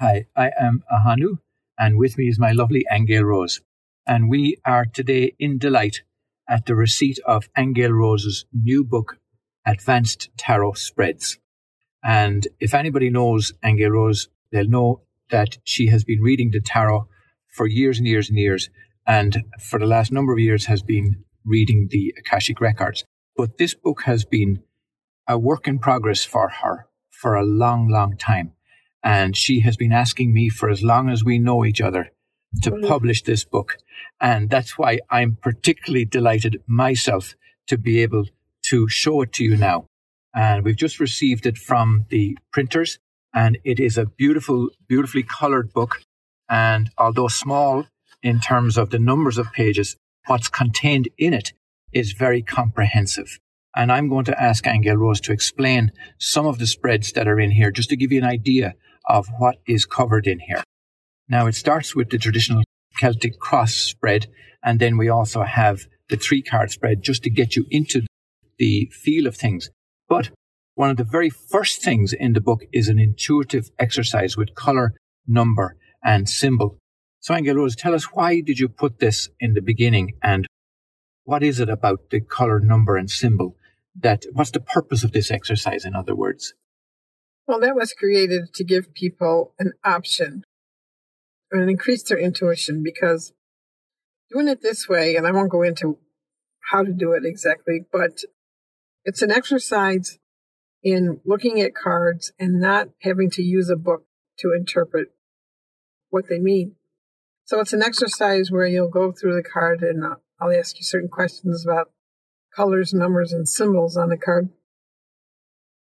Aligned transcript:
Hi, 0.00 0.26
I 0.36 0.52
am 0.56 0.84
Ahanu, 0.88 1.38
and 1.76 1.98
with 1.98 2.18
me 2.18 2.28
is 2.28 2.38
my 2.38 2.52
lovely 2.52 2.84
Angel 2.88 3.24
Rose. 3.24 3.60
And 4.06 4.30
we 4.30 4.56
are 4.64 4.84
today 4.84 5.34
in 5.40 5.58
delight 5.58 6.02
at 6.48 6.66
the 6.66 6.76
receipt 6.76 7.18
of 7.26 7.48
Angel 7.58 7.90
Rose's 7.90 8.44
new 8.52 8.84
book, 8.84 9.18
Advanced 9.66 10.30
Tarot 10.36 10.74
Spreads. 10.74 11.40
And 12.04 12.46
if 12.60 12.74
anybody 12.74 13.10
knows 13.10 13.52
Angel 13.64 13.90
Rose, 13.90 14.28
they'll 14.52 14.68
know 14.68 15.02
that 15.30 15.58
she 15.64 15.88
has 15.88 16.04
been 16.04 16.20
reading 16.22 16.52
the 16.52 16.60
tarot 16.60 17.08
for 17.48 17.66
years 17.66 17.98
and 17.98 18.06
years 18.06 18.28
and 18.28 18.38
years, 18.38 18.70
and 19.04 19.42
for 19.58 19.80
the 19.80 19.86
last 19.86 20.12
number 20.12 20.32
of 20.32 20.38
years 20.38 20.66
has 20.66 20.80
been 20.80 21.24
reading 21.44 21.88
the 21.90 22.14
Akashic 22.16 22.60
Records. 22.60 23.02
But 23.36 23.58
this 23.58 23.74
book 23.74 24.02
has 24.04 24.24
been 24.24 24.62
a 25.26 25.36
work 25.36 25.66
in 25.66 25.80
progress 25.80 26.24
for 26.24 26.50
her 26.62 26.86
for 27.10 27.34
a 27.34 27.44
long, 27.44 27.88
long 27.88 28.16
time. 28.16 28.52
And 29.02 29.36
she 29.36 29.60
has 29.60 29.76
been 29.76 29.92
asking 29.92 30.32
me 30.32 30.48
for 30.48 30.68
as 30.68 30.82
long 30.82 31.08
as 31.08 31.24
we 31.24 31.38
know 31.38 31.64
each 31.64 31.80
other 31.80 32.10
to 32.62 32.70
publish 32.86 33.22
this 33.22 33.44
book. 33.44 33.76
And 34.20 34.50
that's 34.50 34.76
why 34.78 35.00
I'm 35.10 35.36
particularly 35.40 36.04
delighted 36.04 36.62
myself 36.66 37.34
to 37.68 37.78
be 37.78 38.02
able 38.02 38.24
to 38.64 38.88
show 38.88 39.22
it 39.22 39.32
to 39.34 39.44
you 39.44 39.56
now. 39.56 39.86
And 40.34 40.64
we've 40.64 40.76
just 40.76 41.00
received 41.00 41.46
it 41.46 41.56
from 41.56 42.06
the 42.10 42.36
printers 42.52 42.98
and 43.34 43.58
it 43.64 43.78
is 43.78 43.98
a 43.98 44.06
beautiful, 44.06 44.70
beautifully 44.88 45.22
colored 45.22 45.72
book. 45.72 46.02
And 46.48 46.90
although 46.98 47.28
small 47.28 47.86
in 48.22 48.40
terms 48.40 48.76
of 48.76 48.90
the 48.90 48.98
numbers 48.98 49.38
of 49.38 49.52
pages, 49.52 49.96
what's 50.26 50.48
contained 50.48 51.08
in 51.18 51.34
it 51.34 51.52
is 51.92 52.12
very 52.12 52.42
comprehensive. 52.42 53.38
And 53.76 53.92
I'm 53.92 54.08
going 54.08 54.24
to 54.24 54.42
ask 54.42 54.66
Angel 54.66 54.96
Rose 54.96 55.20
to 55.22 55.32
explain 55.32 55.92
some 56.18 56.46
of 56.46 56.58
the 56.58 56.66
spreads 56.66 57.12
that 57.12 57.28
are 57.28 57.38
in 57.38 57.50
here, 57.50 57.70
just 57.70 57.90
to 57.90 57.96
give 57.96 58.10
you 58.10 58.18
an 58.18 58.28
idea 58.28 58.74
of 59.06 59.28
what 59.38 59.56
is 59.66 59.86
covered 59.86 60.26
in 60.26 60.40
here. 60.40 60.62
Now, 61.28 61.46
it 61.46 61.54
starts 61.54 61.94
with 61.94 62.10
the 62.10 62.18
traditional 62.18 62.62
Celtic 62.98 63.38
cross 63.38 63.74
spread, 63.74 64.26
and 64.62 64.80
then 64.80 64.96
we 64.96 65.08
also 65.08 65.42
have 65.42 65.86
the 66.08 66.16
three 66.16 66.42
card 66.42 66.70
spread 66.70 67.02
just 67.02 67.22
to 67.24 67.30
get 67.30 67.54
you 67.54 67.66
into 67.70 68.02
the 68.58 68.90
feel 68.92 69.26
of 69.26 69.36
things. 69.36 69.70
But 70.08 70.30
one 70.74 70.90
of 70.90 70.96
the 70.96 71.04
very 71.04 71.30
first 71.30 71.82
things 71.82 72.12
in 72.12 72.32
the 72.32 72.40
book 72.40 72.62
is 72.72 72.88
an 72.88 72.98
intuitive 72.98 73.70
exercise 73.78 74.36
with 74.36 74.54
color, 74.54 74.94
number, 75.26 75.76
and 76.02 76.28
symbol. 76.28 76.78
So, 77.20 77.34
Angel 77.34 77.56
Rose, 77.56 77.76
tell 77.76 77.94
us 77.94 78.12
why 78.12 78.40
did 78.40 78.58
you 78.58 78.68
put 78.68 79.00
this 79.00 79.28
in 79.40 79.54
the 79.54 79.60
beginning 79.60 80.14
and 80.22 80.46
what 81.24 81.42
is 81.42 81.60
it 81.60 81.68
about 81.68 82.10
the 82.10 82.20
color, 82.20 82.58
number, 82.58 82.96
and 82.96 83.10
symbol 83.10 83.56
that, 84.00 84.24
what's 84.32 84.52
the 84.52 84.60
purpose 84.60 85.04
of 85.04 85.12
this 85.12 85.30
exercise, 85.30 85.84
in 85.84 85.94
other 85.94 86.14
words? 86.14 86.54
Well, 87.48 87.60
that 87.60 87.74
was 87.74 87.94
created 87.94 88.52
to 88.56 88.62
give 88.62 88.92
people 88.92 89.54
an 89.58 89.72
option 89.82 90.44
and 91.50 91.70
increase 91.70 92.02
their 92.02 92.18
intuition 92.18 92.82
because 92.82 93.32
doing 94.30 94.48
it 94.48 94.60
this 94.60 94.86
way, 94.86 95.16
and 95.16 95.26
I 95.26 95.32
won't 95.32 95.50
go 95.50 95.62
into 95.62 95.96
how 96.70 96.84
to 96.84 96.92
do 96.92 97.12
it 97.12 97.24
exactly, 97.24 97.86
but 97.90 98.20
it's 99.06 99.22
an 99.22 99.30
exercise 99.30 100.18
in 100.82 101.22
looking 101.24 101.58
at 101.62 101.74
cards 101.74 102.32
and 102.38 102.60
not 102.60 102.90
having 103.00 103.30
to 103.30 103.42
use 103.42 103.70
a 103.70 103.76
book 103.76 104.04
to 104.40 104.52
interpret 104.52 105.08
what 106.10 106.28
they 106.28 106.38
mean. 106.38 106.76
So 107.46 107.60
it's 107.60 107.72
an 107.72 107.82
exercise 107.82 108.50
where 108.50 108.66
you'll 108.66 108.90
go 108.90 109.10
through 109.10 109.34
the 109.34 109.48
card 109.48 109.82
and 109.82 110.04
I'll 110.04 110.52
ask 110.52 110.76
you 110.76 110.82
certain 110.82 111.08
questions 111.08 111.64
about 111.64 111.92
colors, 112.54 112.92
numbers, 112.92 113.32
and 113.32 113.48
symbols 113.48 113.96
on 113.96 114.10
the 114.10 114.18
card. 114.18 114.50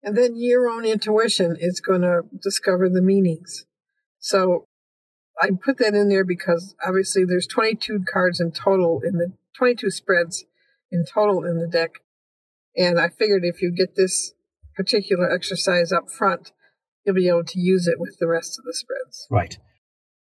And 0.02 0.18
then 0.18 0.36
your 0.36 0.70
own 0.70 0.86
intuition 0.86 1.58
is 1.60 1.82
going 1.82 2.02
to 2.02 2.22
discover 2.42 2.90
the 2.90 3.02
meanings. 3.02 3.66
So 4.20 4.66
I 5.42 5.50
put 5.62 5.78
that 5.78 5.94
in 5.94 6.10
there 6.10 6.26
because 6.26 6.76
obviously 6.86 7.26
there's 7.26 7.48
22 7.48 8.06
cards 8.12 8.40
in 8.40 8.52
total 8.52 9.02
in 9.04 9.18
the 9.18 9.34
22 9.58 9.92
spreads 9.92 10.46
in 10.92 11.06
total 11.06 11.46
in 11.46 11.60
the 11.60 11.68
deck. 11.68 11.92
And 12.76 13.00
I 13.00 13.10
figured 13.10 13.44
if 13.44 13.62
you 13.62 13.72
get 13.72 13.96
this 13.96 14.34
particular 14.76 15.32
exercise 15.32 15.92
up 15.92 16.10
front, 16.10 16.52
you'll 17.06 17.16
be 17.16 17.28
able 17.28 17.44
to 17.44 17.60
use 17.60 17.88
it 17.88 18.00
with 18.00 18.18
the 18.20 18.28
rest 18.28 18.58
of 18.58 18.66
the 18.66 18.74
spreads. 18.74 19.28
Right. 19.30 19.58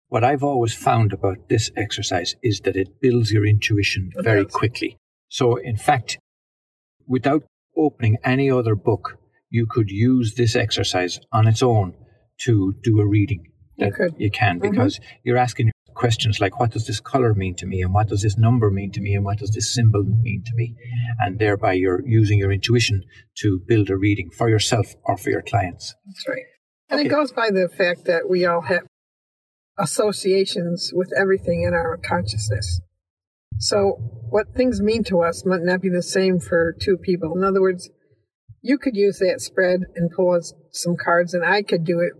What 0.07 0.23
I've 0.23 0.43
always 0.43 0.73
found 0.73 1.11
about 1.11 1.49
this 1.49 1.71
exercise 1.75 2.35
is 2.43 2.61
that 2.61 2.75
it 2.75 3.01
builds 3.01 3.31
your 3.31 3.45
intuition 3.45 4.11
very 4.17 4.45
quickly. 4.45 4.97
So, 5.27 5.55
in 5.55 5.77
fact, 5.77 6.19
without 7.07 7.43
opening 7.75 8.17
any 8.23 8.49
other 8.49 8.75
book, 8.75 9.17
you 9.55 9.65
could 9.65 9.89
use 9.89 10.35
this 10.35 10.55
exercise 10.55 11.19
on 11.31 11.47
its 11.47 11.63
own 11.63 11.93
to 12.45 12.73
do 12.83 12.99
a 12.99 13.07
reading. 13.07 13.43
That 13.77 13.87
you, 13.87 13.93
could. 13.93 14.13
you 14.17 14.31
can 14.31 14.59
mm-hmm. 14.59 14.71
because 14.71 14.99
mm-hmm. 14.99 15.19
you're 15.23 15.37
asking 15.37 15.71
questions 15.95 16.41
like 16.41 16.59
what 16.59 16.71
does 16.71 16.85
this 16.87 16.99
color 16.99 17.33
mean 17.33 17.55
to 17.55 17.65
me 17.65 17.81
and 17.81 17.93
what 17.93 18.07
does 18.09 18.21
this 18.21 18.37
number 18.37 18.69
mean 18.69 18.91
to 18.91 19.01
me 19.01 19.15
and 19.15 19.23
what 19.23 19.37
does 19.37 19.51
this 19.51 19.73
symbol 19.73 20.03
mean 20.03 20.43
to 20.45 20.51
me 20.55 20.75
and 21.21 21.39
thereby 21.39 21.71
you're 21.71 22.05
using 22.05 22.37
your 22.37 22.51
intuition 22.51 23.01
to 23.33 23.61
build 23.65 23.89
a 23.89 23.95
reading 23.95 24.29
for 24.29 24.49
yourself 24.49 24.87
or 25.05 25.15
for 25.17 25.29
your 25.29 25.41
clients 25.41 25.95
that's 26.05 26.27
right 26.27 26.43
and 26.89 26.99
okay. 26.99 27.07
it 27.07 27.09
goes 27.09 27.31
by 27.31 27.49
the 27.49 27.69
fact 27.69 28.03
that 28.05 28.29
we 28.29 28.45
all 28.45 28.61
have 28.61 28.85
associations 29.79 30.91
with 30.93 31.11
everything 31.17 31.63
in 31.63 31.73
our 31.73 31.97
consciousness 31.97 32.81
so 33.57 33.79
what 34.29 34.53
things 34.53 34.81
mean 34.81 35.01
to 35.01 35.21
us 35.21 35.45
might 35.45 35.63
not 35.63 35.81
be 35.81 35.89
the 35.89 36.03
same 36.03 36.41
for 36.41 36.75
two 36.77 36.97
people 36.97 37.33
in 37.37 37.43
other 37.43 37.61
words 37.61 37.89
you 38.65 38.79
could 38.79 38.95
use 38.95 39.19
that 39.19 39.41
spread 39.41 39.81
and 39.95 40.09
pull 40.09 40.39
some 40.71 40.95
cards, 40.97 41.35
and 41.35 41.45
I 41.45 41.61
could 41.61 41.85
do 41.85 41.99
it. 41.99 42.13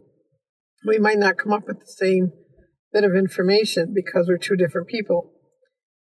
We 0.86 1.00
might 1.00 1.18
not 1.18 1.40
come 1.40 1.52
up 1.52 1.64
with 1.68 1.80
the 1.80 1.88
same 1.88 2.34
bit 2.94 3.04
of 3.04 3.16
information 3.16 3.94
because 3.96 4.28
we're 4.28 4.38
two 4.38 4.56
different 4.56 4.88
people, 4.88 5.32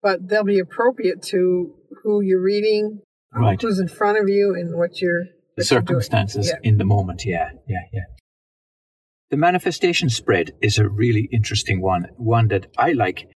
but 0.01 0.27
they'll 0.27 0.43
be 0.43 0.59
appropriate 0.59 1.21
to 1.31 1.73
who 2.03 2.19
you're 2.21 2.43
reading, 2.43 2.99
right. 3.33 3.59
who's 3.61 3.79
in 3.79 3.87
front 3.87 4.17
of 4.17 4.27
you, 4.27 4.53
and 4.53 4.77
what 4.77 4.99
you're. 4.99 5.23
The 5.55 5.63
circumstances 5.63 6.49
yeah. 6.49 6.69
in 6.69 6.77
the 6.77 6.83
moment. 6.83 7.23
Yeah, 7.25 7.51
yeah, 7.65 7.85
yeah. 7.93 8.01
The 9.29 9.37
manifestation 9.37 10.09
spread 10.09 10.51
is 10.61 10.77
a 10.77 10.89
really 10.89 11.29
interesting 11.31 11.81
one, 11.81 12.09
one 12.17 12.49
that 12.49 12.67
I 12.77 12.91
like. 12.91 13.29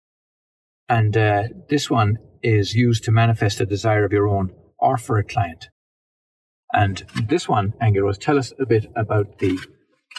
And 0.90 1.16
uh, 1.16 1.44
this 1.70 1.88
one 1.88 2.18
is 2.42 2.74
used 2.74 3.04
to 3.04 3.12
manifest 3.12 3.62
a 3.62 3.66
desire 3.66 4.06
of 4.06 4.12
your 4.12 4.28
own 4.28 4.56
or 4.80 4.98
for 4.98 5.20
a 5.20 5.24
client. 5.24 5.68
And 6.76 7.04
this 7.30 7.48
one, 7.48 7.74
Angel 7.82 8.04
Rose, 8.04 8.18
tell 8.18 8.38
us 8.38 8.52
a 8.60 8.66
bit 8.66 8.92
about 8.98 9.40
the, 9.40 9.58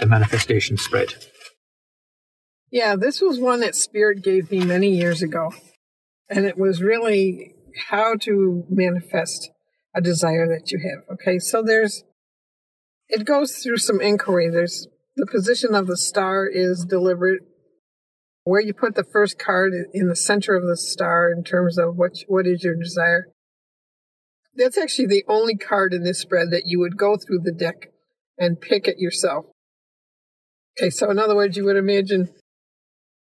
the 0.00 0.06
manifestation 0.06 0.78
spread. 0.78 1.14
Yeah, 2.72 2.96
this 2.96 3.20
was 3.20 3.38
one 3.38 3.60
that 3.60 3.74
Spirit 3.74 4.24
gave 4.24 4.50
me 4.50 4.64
many 4.64 4.88
years 4.88 5.22
ago. 5.22 5.52
And 6.30 6.46
it 6.46 6.56
was 6.56 6.82
really 6.82 7.54
how 7.90 8.16
to 8.22 8.64
manifest 8.70 9.50
a 9.94 10.00
desire 10.00 10.48
that 10.48 10.72
you 10.72 10.78
have. 10.78 11.14
Okay, 11.14 11.38
so 11.38 11.62
there's, 11.62 12.04
it 13.08 13.26
goes 13.26 13.58
through 13.58 13.76
some 13.76 14.00
inquiry. 14.00 14.48
There's 14.50 14.88
the 15.14 15.26
position 15.26 15.74
of 15.74 15.86
the 15.86 15.96
star 15.96 16.46
is 16.46 16.86
deliberate. 16.88 17.42
Where 18.44 18.60
you 18.60 18.72
put 18.72 18.94
the 18.94 19.04
first 19.12 19.38
card 19.38 19.72
in 19.92 20.08
the 20.08 20.16
center 20.16 20.54
of 20.54 20.66
the 20.66 20.76
star 20.76 21.32
in 21.32 21.42
terms 21.42 21.78
of 21.78 21.96
what 21.96 22.12
what 22.28 22.46
is 22.46 22.62
your 22.62 22.76
desire. 22.76 23.26
That's 24.56 24.78
actually 24.78 25.06
the 25.06 25.24
only 25.28 25.56
card 25.56 25.92
in 25.92 26.02
this 26.02 26.18
spread 26.18 26.50
that 26.50 26.66
you 26.66 26.78
would 26.80 26.96
go 26.96 27.16
through 27.16 27.40
the 27.40 27.52
deck 27.52 27.92
and 28.38 28.60
pick 28.60 28.88
it 28.88 28.98
yourself. 28.98 29.46
Okay, 30.78 30.90
so 30.90 31.10
in 31.10 31.18
other 31.18 31.34
words, 31.34 31.56
you 31.56 31.64
would 31.64 31.76
imagine 31.76 32.30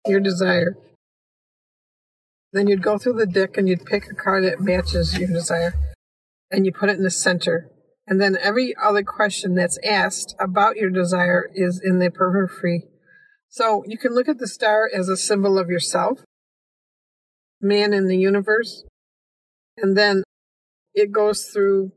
your 0.07 0.19
desire. 0.19 0.75
Then 2.51 2.67
you'd 2.67 2.84
go 2.84 2.97
through 2.97 3.13
the 3.13 3.25
deck 3.25 3.57
and 3.57 3.67
you'd 3.67 3.85
pick 3.85 4.06
a 4.11 4.16
card 4.16 4.44
that 4.44 4.59
matches 4.59 5.17
your 5.17 5.28
desire 5.28 5.73
and 6.51 6.66
you 6.66 6.72
put 6.72 6.89
it 6.89 6.97
in 6.97 7.03
the 7.03 7.09
center. 7.09 7.69
And 8.05 8.22
then 8.22 8.37
every 8.40 8.76
other 8.81 9.03
question 9.03 9.55
that's 9.55 9.79
asked 9.84 10.35
about 10.40 10.76
your 10.76 10.90
desire 10.90 11.49
is 11.53 11.81
in 11.84 11.99
the 11.99 12.11
periphery. 12.11 12.84
So 13.49 13.84
you 13.87 13.97
can 13.97 14.14
look 14.14 14.28
at 14.28 14.40
the 14.40 14.47
star 14.47 14.90
as 14.93 15.09
a 15.09 15.17
symbol 15.17 15.58
of 15.58 15.69
yourself, 15.69 16.19
man 17.61 17.93
in 17.93 18.08
the 18.08 18.17
universe, 18.17 18.84
and 19.78 19.97
then 19.97 20.23
it 20.93 21.11
goes 21.11 21.45
through 21.45 21.91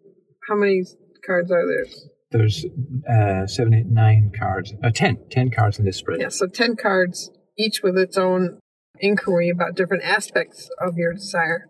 how 0.49 0.57
many 0.57 0.83
cards 1.25 1.51
are 1.51 1.67
there? 1.67 1.87
There's 2.31 2.65
uh, 3.09 3.47
seven, 3.47 3.75
eight, 3.75 3.87
nine 3.87 4.33
cards. 4.37 4.75
Uh, 4.83 4.91
ten. 4.91 5.19
Ten 5.31 5.51
cards 5.51 5.79
in 5.79 5.85
this 5.85 5.97
spread. 5.97 6.21
Yeah, 6.21 6.29
so 6.29 6.47
ten 6.47 6.77
cards, 6.77 7.31
each 7.57 7.83
with 7.83 7.97
its 7.97 8.19
own 8.19 8.59
inquiry 8.99 9.49
about 9.49 9.75
different 9.75 10.05
aspects 10.05 10.69
of 10.81 10.97
your 10.97 11.13
desire 11.15 11.69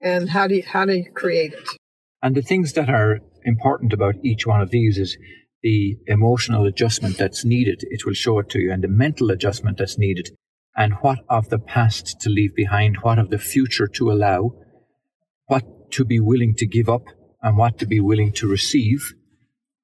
and 0.00 0.30
how 0.30 0.46
do 0.46 0.56
you, 0.56 0.62
how 0.62 0.84
do 0.84 0.94
you 0.94 1.10
create 1.12 1.52
it. 1.52 1.68
And 2.22 2.34
the 2.34 2.42
things 2.42 2.72
that 2.74 2.88
are 2.88 3.20
important 3.44 3.92
about 3.92 4.16
each 4.24 4.46
one 4.46 4.60
of 4.60 4.70
these 4.70 4.98
is 4.98 5.16
the 5.62 5.96
emotional 6.06 6.66
adjustment 6.66 7.18
that's 7.18 7.44
needed. 7.44 7.82
It 7.90 8.06
will 8.06 8.14
show 8.14 8.38
it 8.38 8.48
to 8.50 8.60
you, 8.60 8.72
and 8.72 8.82
the 8.82 8.88
mental 8.88 9.30
adjustment 9.30 9.78
that's 9.78 9.98
needed, 9.98 10.30
and 10.76 10.94
what 11.00 11.18
of 11.28 11.48
the 11.48 11.58
past 11.58 12.20
to 12.20 12.30
leave 12.30 12.54
behind, 12.54 12.98
what 13.02 13.18
of 13.18 13.30
the 13.30 13.38
future 13.38 13.88
to 13.88 14.10
allow, 14.10 14.52
what 15.46 15.64
to 15.92 16.04
be 16.04 16.20
willing 16.20 16.54
to 16.56 16.66
give 16.66 16.88
up 16.88 17.04
and 17.42 17.56
what 17.56 17.78
to 17.78 17.86
be 17.86 18.00
willing 18.00 18.32
to 18.32 18.48
receive, 18.48 19.14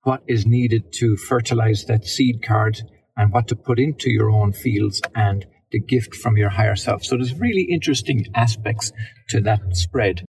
what 0.02 0.22
is 0.26 0.46
needed 0.46 0.92
to 0.92 1.16
fertilize 1.16 1.84
that 1.86 2.04
seed 2.04 2.42
card 2.42 2.82
and 3.16 3.32
what 3.32 3.48
to 3.48 3.56
put 3.56 3.78
into 3.78 4.10
your 4.10 4.30
own 4.30 4.52
fields 4.52 5.00
and 5.14 5.46
the 5.70 5.80
gift 5.80 6.14
from 6.14 6.36
your 6.36 6.50
higher 6.50 6.76
self. 6.76 7.04
So 7.04 7.16
there's 7.16 7.38
really 7.38 7.62
interesting 7.62 8.26
aspects 8.34 8.92
to 9.30 9.40
that 9.42 9.76
spread. 9.76 10.24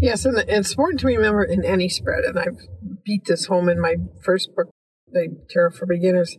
Yes, 0.00 0.26
and 0.26 0.38
it's 0.38 0.70
important 0.70 1.00
to 1.00 1.06
remember 1.06 1.42
in 1.42 1.64
any 1.64 1.88
spread, 1.88 2.24
and 2.24 2.38
I've 2.38 2.58
beat 3.04 3.24
this 3.24 3.46
home 3.46 3.68
in 3.68 3.80
my 3.80 3.96
first 4.22 4.54
book, 4.54 4.68
The 5.10 5.34
Tarot 5.48 5.70
for 5.70 5.86
Beginners. 5.86 6.36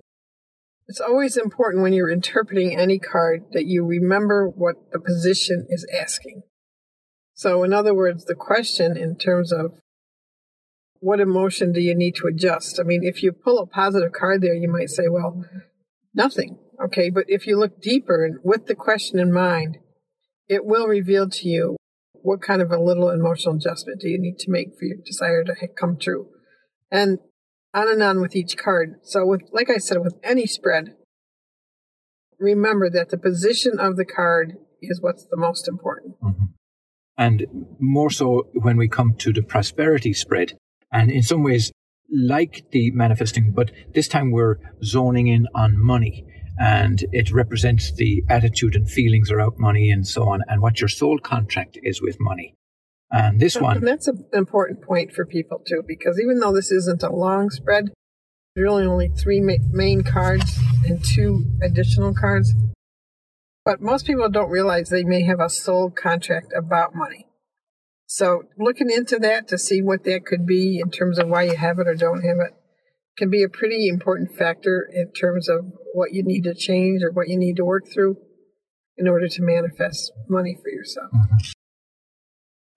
It's 0.88 1.02
always 1.02 1.36
important 1.36 1.82
when 1.82 1.94
you're 1.94 2.10
interpreting 2.10 2.78
any 2.78 3.00
card 3.00 3.46
that 3.54 3.66
you 3.66 3.84
remember 3.84 4.48
what 4.48 4.92
the 4.92 5.00
position 5.00 5.66
is 5.70 5.86
asking. 6.00 6.44
So, 7.38 7.64
in 7.64 7.72
other 7.72 7.94
words, 7.94 8.26
the 8.26 8.34
question 8.34 8.98
in 8.98 9.16
terms 9.16 9.54
of 9.54 9.80
what 11.00 11.20
emotion 11.20 11.72
do 11.72 11.80
you 11.80 11.94
need 11.94 12.16
to 12.16 12.26
adjust? 12.26 12.80
I 12.80 12.84
mean, 12.84 13.04
if 13.04 13.22
you 13.22 13.32
pull 13.32 13.60
a 13.60 13.68
positive 13.68 14.12
card 14.12 14.42
there, 14.42 14.56
you 14.56 14.68
might 14.68 14.90
say, 14.90 15.04
well, 15.08 15.46
nothing. 16.16 16.58
Okay. 16.84 17.12
But 17.12 17.26
if 17.28 17.46
you 17.46 17.60
look 17.60 17.80
deeper 17.80 18.26
and 18.26 18.40
with 18.44 18.66
the 18.66 18.74
question 18.74 19.20
in 19.20 19.32
mind, 19.32 19.78
it 20.50 20.66
will 20.66 20.88
reveal 20.88 21.30
to 21.30 21.48
you 21.48 21.78
what 22.14 22.42
kind 22.42 22.60
of 22.60 22.72
a 22.72 22.82
little 22.82 23.12
emotional 23.12 23.58
adjustment 23.58 24.02
do 24.02 24.10
you 24.10 24.20
need 24.20 24.40
to 24.40 24.50
make 24.50 24.70
for 24.70 24.86
your 24.86 24.98
desire 25.06 25.44
to 25.44 25.54
come 25.80 25.96
true. 25.96 26.30
And 26.90 27.20
on 27.72 27.88
and 27.88 28.02
on 28.02 28.20
with 28.20 28.36
each 28.36 28.58
card. 28.58 28.96
So 29.04 29.24
with, 29.28 29.44
like 29.52 29.70
I 29.70 29.78
said, 29.78 30.00
with 30.00 30.16
any 30.24 30.48
spread, 30.48 30.96
remember 32.40 32.90
that 32.90 33.10
the 33.10 33.18
position 33.18 33.80
of 33.80 33.96
the 33.96 34.06
card 34.06 34.56
is 34.82 35.00
what's 35.00 35.26
the 35.26 35.38
most 35.38 35.68
important. 35.68 36.16
Mm-hmm. 36.24 36.46
And 37.18 37.46
more 37.80 38.10
so 38.10 38.50
when 38.54 38.78
we 38.78 38.88
come 38.88 39.16
to 39.20 39.34
the 39.34 39.42
prosperity 39.42 40.14
spread, 40.14 40.54
and 40.92 41.12
in 41.12 41.24
some 41.24 41.44
ways, 41.44 41.72
like 42.10 42.64
the 42.72 42.92
manifesting, 42.92 43.52
but 43.52 43.72
this 43.94 44.08
time 44.08 44.32
we're 44.32 44.58
zoning 44.84 45.28
in 45.28 45.48
on 45.56 45.78
money 45.78 46.26
and 46.60 47.04
it 47.12 47.32
represents 47.32 47.92
the 47.92 48.24
attitude 48.30 48.76
and 48.76 48.90
feelings 48.90 49.30
around 49.30 49.54
money 49.58 49.92
and 49.92 50.08
so 50.08 50.24
on, 50.30 50.42
and 50.48 50.62
what 50.62 50.80
your 50.80 50.88
soul 50.88 51.20
contract 51.20 51.78
is 51.84 52.02
with 52.02 52.18
money. 52.20 52.56
And 53.12 53.40
this 53.40 53.58
one. 53.58 53.78
And 53.78 53.88
that's 53.88 54.08
an 54.08 54.26
important 54.34 54.82
point 54.82 55.14
for 55.14 55.26
people 55.26 55.62
too, 55.68 55.84
because 55.88 56.20
even 56.20 56.40
though 56.40 56.54
this 56.54 56.72
isn't 56.72 57.04
a 57.04 57.12
long 57.12 57.50
spread, 57.50 57.90
there 58.56 58.64
are 58.64 58.68
really 58.68 58.86
only 58.86 59.10
three 59.10 59.40
main 59.40 60.02
cards 60.02 60.58
and 60.86 61.04
two 61.04 61.46
additional 61.62 62.14
cards. 62.14 62.54
But 63.68 63.82
most 63.82 64.08
people 64.08 64.30
don't 64.30 64.50
realize 64.50 64.88
they 64.88 65.04
may 65.04 65.24
have 65.24 65.42
a 65.42 65.50
soul 65.50 65.92
contract 65.92 66.54
about 66.58 66.96
money. 66.96 67.28
So 68.06 68.44
looking 68.58 68.90
into 68.90 69.20
that 69.20 69.50
to 69.50 69.58
see 69.58 69.82
what 69.82 70.06
that 70.06 70.26
could 70.26 70.46
be 70.46 70.80
in 70.82 70.90
terms 70.90 71.20
of 71.20 71.28
why 71.28 71.44
you 71.44 71.58
have 71.58 71.78
it 71.78 71.86
or 71.86 71.94
don't 71.94 72.22
have 72.22 72.38
it 72.38 72.54
can 73.18 73.30
be 73.30 73.44
a 73.44 73.50
pretty 73.50 73.90
important 73.90 74.34
factor 74.38 74.88
in 74.94 75.12
terms 75.12 75.50
of 75.50 75.66
what 75.94 76.14
you 76.14 76.24
need 76.24 76.46
to 76.46 76.54
change 76.54 77.04
or 77.04 77.12
what 77.12 77.28
you 77.28 77.38
need 77.38 77.58
to 77.58 77.66
work 77.66 77.84
through 77.94 78.16
in 78.96 79.06
order 79.06 79.28
to 79.28 79.42
manifest 79.42 80.14
money 80.30 80.58
for 80.64 80.70
yourself. 80.70 81.12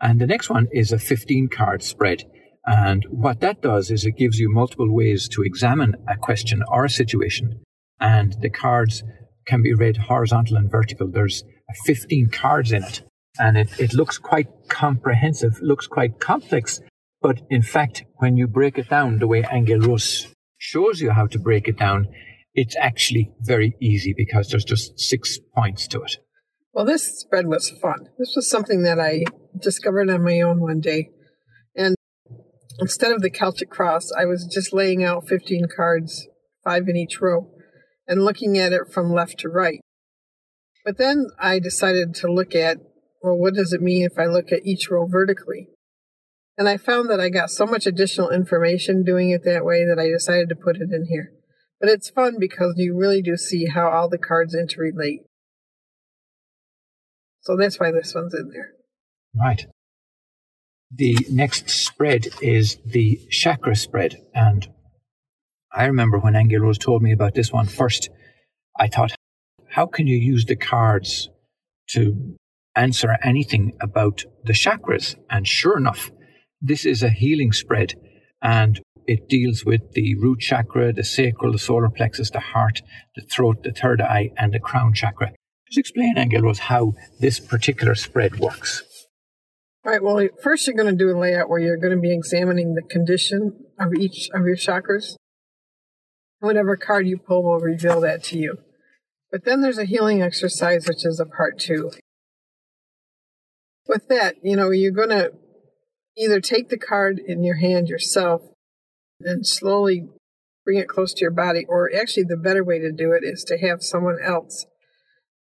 And 0.01 0.21
the 0.21 0.27
next 0.27 0.51
one 0.51 0.67
is 0.73 0.91
a 0.91 0.99
15 0.99 1.51
card 1.51 1.85
spread. 1.85 2.25
And 2.67 3.07
what 3.11 3.39
that 3.43 3.63
does 3.63 3.93
is 3.93 4.05
it 4.05 4.17
gives 4.17 4.41
you 4.41 4.53
multiple 4.53 4.93
ways 4.93 5.29
to 5.35 5.43
examine 5.43 5.95
a 6.09 6.17
question 6.17 6.65
or 6.67 6.85
a 6.85 6.91
situation. 6.91 7.63
And 8.01 8.35
the 8.41 8.51
cards 8.51 9.05
can 9.47 9.63
be 9.63 9.75
read 9.75 9.97
horizontal 9.97 10.57
and 10.57 10.71
vertical. 10.71 11.11
There's 11.11 11.45
15 11.85 12.31
cards 12.31 12.73
in 12.73 12.83
it 12.85 13.03
and 13.39 13.57
it, 13.57 13.69
it 13.79 13.95
looks 13.95 14.19
quite 14.19 14.49
comprehensive, 14.69 15.61
looks 15.61 15.87
quite 15.87 16.21
complex. 16.21 16.81
But 17.21 17.41
in 17.51 17.63
fact, 17.63 18.05
when 18.17 18.37
you 18.37 18.47
break 18.47 18.79
it 18.79 18.89
down 18.89 19.19
the 19.19 19.27
way 19.27 19.45
Angel 19.51 19.81
Rose 19.81 20.29
shows 20.59 21.01
you 21.01 21.11
how 21.11 21.27
to 21.27 21.39
break 21.39 21.69
it 21.69 21.79
down, 21.79 22.09
it's 22.55 22.77
actually 22.77 23.33
very 23.41 23.77
easy 23.81 24.15
because 24.17 24.49
there's 24.49 24.65
just 24.65 24.99
six 24.99 25.39
points 25.55 25.87
to 25.89 26.03
it. 26.03 26.17
Well, 26.73 26.85
this 26.85 27.21
spread 27.21 27.47
was 27.47 27.71
fun. 27.71 28.09
This 28.19 28.35
was 28.37 28.49
something 28.49 28.83
that 28.83 29.01
I 29.01 29.25
discovered 29.59 30.11
on 30.11 30.25
my 30.25 30.41
own 30.41 30.61
one 30.61 30.81
day. 30.81 31.11
And 31.75 31.95
instead 32.79 33.13
of 33.13 33.23
the 33.23 33.31
Celtic 33.31 33.71
cross, 33.71 34.11
I 34.17 34.25
was 34.25 34.47
just 34.47 34.73
laying 34.73 35.03
out 35.03 35.29
15 35.29 35.67
cards, 35.75 36.29
five 36.65 36.89
in 36.89 36.97
each 36.97 37.21
row, 37.21 37.51
and 38.11 38.25
looking 38.25 38.59
at 38.59 38.73
it 38.73 38.93
from 38.93 39.15
left 39.15 39.39
to 39.39 39.49
right. 39.49 39.81
But 40.85 40.99
then 40.99 41.29
I 41.39 41.61
decided 41.61 42.15
to 42.17 42.33
look 42.33 42.55
at 42.55 42.79
well, 43.23 43.37
what 43.37 43.55
does 43.55 43.73
it 43.73 43.83
mean 43.83 44.05
if 44.05 44.19
I 44.19 44.25
look 44.27 44.51
at 44.51 44.65
each 44.65 44.91
row 44.91 45.07
vertically? 45.07 45.69
And 46.57 46.69
I 46.69 46.77
found 46.77 47.09
that 47.11 47.21
I 47.21 47.29
got 47.29 47.51
so 47.51 47.67
much 47.67 47.87
additional 47.87 48.31
information 48.31 49.05
doing 49.05 49.31
it 49.31 49.45
that 49.45 49.65
way 49.65 49.85
that 49.85 49.99
I 49.99 50.09
decided 50.09 50.49
to 50.49 50.57
put 50.57 50.77
it 50.77 50.91
in 50.91 51.07
here. 51.09 51.33
But 51.79 51.91
it's 51.91 52.11
fun 52.11 52.37
because 52.39 52.75
you 52.77 52.97
really 52.99 53.23
do 53.23 53.37
see 53.37 53.67
how 53.67 53.89
all 53.89 54.09
the 54.09 54.19
cards 54.19 54.57
interrelate. 54.57 55.21
So 57.43 57.57
that's 57.57 57.79
why 57.79 57.93
this 57.93 58.15
one's 58.15 58.35
in 58.35 58.51
there. 58.53 58.73
Right. 59.35 59.67
The 60.91 61.17
next 61.31 61.71
spread 61.71 62.29
is 62.43 62.79
the 62.85 63.21
chakra 63.31 63.77
spread. 63.77 64.17
And 64.35 64.69
I 65.73 65.87
remember 65.87 66.19
when 66.19 66.35
Rose 66.49 66.79
told 66.79 67.03
me 67.03 67.13
about 67.13 67.35
this 67.35 67.53
one 67.53 67.67
first, 67.67 68.11
I 68.79 68.89
thought, 68.89 69.15
how 69.69 69.87
can 69.87 70.07
you 70.07 70.17
use 70.17 70.45
the 70.45 70.57
cards 70.57 71.29
to 71.91 72.37
answer 72.77 73.17
anything 73.23 73.73
about 73.81 74.25
the 74.45 74.53
chakras. 74.53 75.17
And 75.29 75.47
sure 75.47 75.77
enough, 75.77 76.11
this 76.61 76.85
is 76.85 77.03
a 77.03 77.11
healing 77.11 77.53
spread 77.53 77.95
and 78.43 78.81
it 79.07 79.29
deals 79.29 79.65
with 79.65 79.93
the 79.93 80.15
root 80.17 80.41
chakra, 80.41 80.93
the 80.93 81.05
sacral, 81.05 81.53
the 81.53 81.59
solar 81.59 81.91
plexus, 81.91 82.31
the 82.31 82.41
heart, 82.41 82.83
the 83.17 83.23
throat, 83.23 83.63
the 83.65 83.73
third 83.73 84.01
eye, 84.01 84.31
and 84.37 84.53
the 84.53 84.61
crown 84.61 84.93
chakra. 84.95 85.33
Just 85.67 85.79
explain, 85.79 86.17
Angel 86.17 86.43
Rose, 86.43 86.59
how 86.59 86.93
this 87.19 87.41
particular 87.41 87.95
spread 87.95 88.39
works. 88.39 88.83
All 89.85 89.93
right. 89.93 90.03
Well, 90.03 90.29
first 90.43 90.67
you're 90.67 90.77
going 90.77 90.97
to 90.97 91.05
do 91.05 91.11
a 91.11 91.19
layout 91.19 91.49
where 91.49 91.59
you're 91.59 91.79
going 91.79 91.95
to 91.95 92.01
be 92.01 92.13
examining 92.13 92.75
the 92.75 92.83
condition 92.83 93.65
of 93.79 93.95
each 93.95 94.29
of 94.35 94.45
your 94.45 94.57
chakras. 94.57 95.17
Whatever 96.41 96.77
card 96.77 97.07
you 97.07 97.17
pull 97.17 97.43
will 97.43 97.61
reveal 97.61 98.01
that 98.01 98.25
to 98.25 98.39
you. 98.39 98.59
But 99.31 99.45
then 99.45 99.61
there's 99.61 99.79
a 99.79 99.85
healing 99.85 100.23
exercise, 100.23 100.89
which 100.89 101.07
is 101.07 101.21
a 101.21 101.27
part 101.27 101.59
two 101.59 101.93
with 103.91 104.07
that, 104.09 104.37
you 104.43 104.57
know, 104.57 104.71
you're 104.71 104.93
going 104.93 105.11
to 105.11 105.33
either 106.17 106.41
take 106.41 106.69
the 106.69 106.79
card 106.79 107.19
in 107.19 107.43
your 107.43 107.57
hand 107.57 107.89
yourself 107.89 108.43
and 109.21 109.47
slowly 109.47 110.09
bring 110.65 110.79
it 110.79 110.89
close 110.89 111.13
to 111.13 111.23
your 111.23 111.33
body, 111.33 111.67
or 111.69 111.91
actually, 111.95 112.23
the 112.23 112.37
better 112.37 112.63
way 112.63 112.79
to 112.79 112.93
do 112.93 113.13
it 113.13 113.25
is 113.25 113.43
to 113.45 113.59
have 113.59 113.83
someone 113.83 114.19
else 114.25 114.65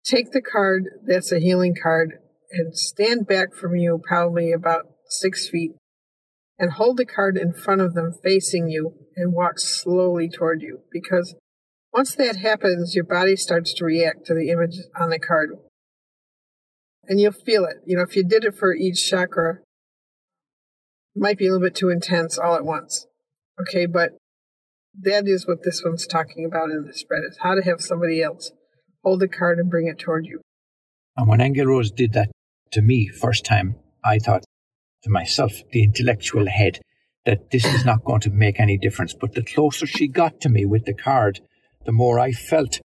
take 0.05 0.31
the 0.31 0.41
card 0.41 0.85
that's 1.05 1.33
a 1.33 1.41
healing 1.41 1.75
card 1.75 2.19
and 2.53 2.79
stand 2.79 3.27
back 3.27 3.53
from 3.53 3.75
you, 3.75 4.01
probably 4.03 4.53
about 4.53 4.87
six 5.09 5.49
feet, 5.49 5.73
and 6.59 6.73
hold 6.73 6.97
the 6.97 7.07
card 7.07 7.37
in 7.37 7.53
front 7.53 7.81
of 7.81 7.95
them 7.95 8.13
facing 8.23 8.69
you 8.69 8.95
and 9.17 9.33
walk 9.33 9.59
slowly 9.59 10.29
toward 10.29 10.61
you. 10.63 10.81
Because 10.91 11.35
once 11.93 12.15
that 12.15 12.37
happens, 12.37 12.95
your 12.95 13.05
body 13.05 13.37
starts 13.37 13.73
to 13.75 13.85
react 13.85 14.27
to 14.27 14.35
the 14.35 14.51
image 14.51 14.77
on 14.99 15.11
the 15.11 15.19
card 15.19 15.51
and 17.09 17.21
you'll 17.21 17.33
feel 17.33 17.65
it. 17.65 17.79
You 17.87 17.97
know, 17.97 18.03
if 18.03 18.15
you 18.15 18.23
did 18.23 18.45
it 18.45 18.55
for 18.55 18.75
each 18.75 19.09
chakra, 19.09 19.61
it 21.17 21.21
might 21.21 21.39
be 21.39 21.47
a 21.47 21.51
little 21.51 21.67
bit 21.67 21.75
too 21.75 21.89
intense 21.89 22.39
all 22.39 22.55
at 22.55 22.65
once. 22.65 23.07
Okay, 23.61 23.87
but 23.87 24.11
that 25.01 25.27
is 25.27 25.47
what 25.47 25.65
this 25.65 25.83
one's 25.85 26.07
talking 26.07 26.45
about 26.45 26.71
in 26.71 26.85
the 26.87 26.93
spread 26.93 27.23
is 27.29 27.39
how 27.41 27.55
to 27.55 27.63
have 27.63 27.81
somebody 27.81 28.23
else 28.23 28.53
hold 29.03 29.21
the 29.21 29.29
card 29.29 29.59
and 29.59 29.71
bring 29.71 29.87
it 29.87 29.99
toward 29.99 30.27
you. 30.27 30.41
And 31.17 31.29
when 31.29 31.41
Angel 31.41 31.67
Rose 31.67 31.91
did 31.91 32.13
that 32.13 32.31
to 32.73 32.83
me 32.83 33.09
first 33.09 33.45
time, 33.45 33.77
I 34.05 34.19
thought 34.19 34.45
to 35.03 35.11
myself, 35.11 35.53
the 35.73 35.85
intellectual 35.85 36.47
head, 36.49 36.81
that 37.25 37.51
this 37.51 37.65
is 37.65 37.85
not 37.85 38.05
going 38.05 38.21
to 38.21 38.31
make 38.31 38.59
any 38.59 38.79
difference. 38.79 39.15
But 39.15 39.35
the 39.35 39.43
closer 39.43 39.87
she 39.87 40.09
got 40.09 40.41
to 40.41 40.49
me 40.49 40.65
with 40.65 40.85
the 40.85 40.95
card, 40.95 41.41
the 41.85 41.93
more 41.93 42.19
I 42.19 42.33
felt 42.33 42.81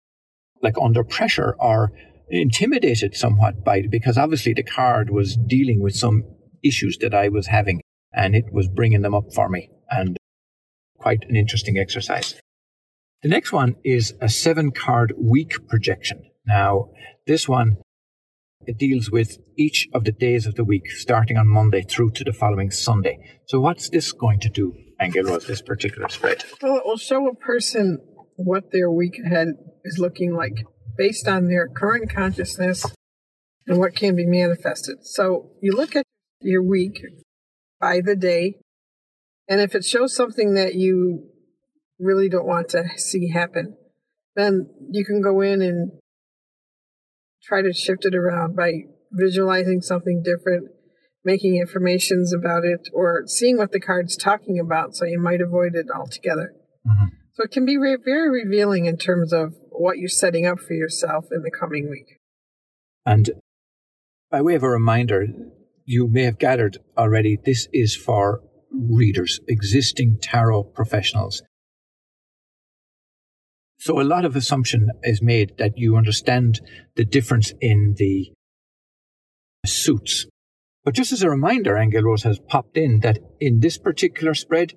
like 0.61 0.75
under 0.81 1.03
pressure 1.03 1.55
or 1.59 1.91
intimidated 2.29 3.15
somewhat 3.15 3.63
by 3.63 3.77
it 3.77 3.89
because 3.89 4.17
obviously 4.17 4.53
the 4.53 4.63
card 4.63 5.09
was 5.09 5.35
dealing 5.35 5.81
with 5.81 5.95
some 5.95 6.23
issues 6.63 6.97
that 6.99 7.13
I 7.13 7.29
was 7.29 7.47
having 7.47 7.81
and 8.13 8.35
it 8.35 8.51
was 8.51 8.67
bringing 8.67 9.01
them 9.01 9.15
up 9.15 9.33
for 9.33 9.49
me 9.49 9.69
and 9.89 10.17
quite 10.97 11.25
an 11.27 11.35
interesting 11.35 11.77
exercise. 11.77 12.39
The 13.23 13.29
next 13.29 13.51
one 13.51 13.75
is 13.83 14.13
a 14.21 14.29
seven 14.29 14.71
card 14.71 15.13
week 15.17 15.53
projection. 15.67 16.23
Now, 16.45 16.89
this 17.25 17.49
one 17.49 17.77
it 18.69 18.77
deals 18.77 19.09
with 19.09 19.39
each 19.57 19.87
of 19.95 20.03
the 20.03 20.11
days 20.11 20.45
of 20.45 20.53
the 20.53 20.63
week, 20.63 20.91
starting 20.91 21.37
on 21.37 21.47
Monday 21.47 21.81
through 21.81 22.11
to 22.11 22.23
the 22.23 22.31
following 22.31 22.69
Sunday. 22.69 23.17
So, 23.47 23.59
what's 23.59 23.89
this 23.89 24.11
going 24.11 24.39
to 24.41 24.49
do, 24.49 24.75
Angel 25.01 25.23
Rose, 25.23 25.47
this 25.47 25.63
particular 25.63 26.07
spread? 26.07 26.43
Well, 26.61 26.77
it 26.77 26.85
will 26.85 26.97
show 26.97 27.27
a 27.27 27.33
person 27.33 27.97
what 28.35 28.71
their 28.71 28.91
week 28.91 29.17
ahead 29.25 29.47
is 29.83 29.97
looking 29.97 30.35
like 30.35 30.63
based 30.97 31.27
on 31.27 31.47
their 31.47 31.67
current 31.67 32.13
consciousness 32.13 32.85
and 33.65 33.79
what 33.79 33.95
can 33.95 34.15
be 34.15 34.27
manifested. 34.27 34.97
So 35.01 35.49
you 35.61 35.71
look 35.71 35.95
at 35.95 36.05
your 36.41 36.61
week 36.61 37.01
by 37.81 38.01
the 38.01 38.15
day, 38.15 38.55
and 39.47 39.59
if 39.61 39.73
it 39.73 39.83
shows 39.83 40.15
something 40.15 40.53
that 40.53 40.75
you 40.75 41.27
really 41.97 42.29
don't 42.29 42.45
want 42.45 42.69
to 42.69 42.83
see 42.97 43.31
happen, 43.31 43.77
then 44.35 44.69
you 44.91 45.03
can 45.03 45.21
go 45.21 45.41
in 45.41 45.63
and 45.63 45.91
try 47.43 47.61
to 47.61 47.73
shift 47.73 48.05
it 48.05 48.15
around 48.15 48.55
by 48.55 48.71
visualizing 49.11 49.81
something 49.81 50.21
different, 50.23 50.69
making 51.23 51.61
affirmations 51.61 52.33
about 52.33 52.63
it, 52.63 52.89
or 52.93 53.23
seeing 53.25 53.57
what 53.57 53.71
the 53.71 53.79
card's 53.79 54.15
talking 54.15 54.59
about 54.59 54.95
so 54.95 55.05
you 55.05 55.19
might 55.19 55.41
avoid 55.41 55.73
it 55.75 55.87
altogether. 55.93 56.53
Mm-hmm. 56.87 57.07
So 57.33 57.43
it 57.43 57.51
can 57.51 57.65
be 57.65 57.77
re- 57.77 57.97
very 58.03 58.29
revealing 58.29 58.85
in 58.85 58.97
terms 58.97 59.31
of 59.31 59.53
what 59.71 59.97
you're 59.97 60.09
setting 60.09 60.45
up 60.45 60.59
for 60.59 60.73
yourself 60.73 61.25
in 61.31 61.41
the 61.41 61.51
coming 61.51 61.89
week. 61.89 62.19
And 63.05 63.29
by 64.29 64.41
way 64.41 64.55
of 64.55 64.63
a 64.63 64.69
reminder, 64.69 65.25
you 65.85 66.07
may 66.07 66.23
have 66.23 66.37
gathered 66.37 66.77
already, 66.97 67.37
this 67.43 67.67
is 67.73 67.95
for 67.95 68.41
readers, 68.71 69.39
existing 69.47 70.19
tarot 70.21 70.63
professionals. 70.65 71.41
So 73.79 73.99
a 73.99 74.03
lot 74.03 74.25
of 74.25 74.35
assumption 74.35 74.89
is 75.03 75.21
made 75.21 75.57
that 75.57 75.77
you 75.77 75.95
understand 75.95 76.59
the 76.95 77.05
difference 77.05 77.53
in 77.61 77.95
the 77.97 78.33
suits. 79.65 80.25
But 80.83 80.95
just 80.95 81.13
as 81.13 81.23
a 81.23 81.29
reminder, 81.29 81.77
Angel 81.77 82.03
Rose 82.03 82.23
has 82.23 82.39
popped 82.39 82.75
in 82.77 82.99
that 83.01 83.19
in 83.39 83.61
this 83.61 83.77
particular 83.77 84.33
spread, 84.33 84.73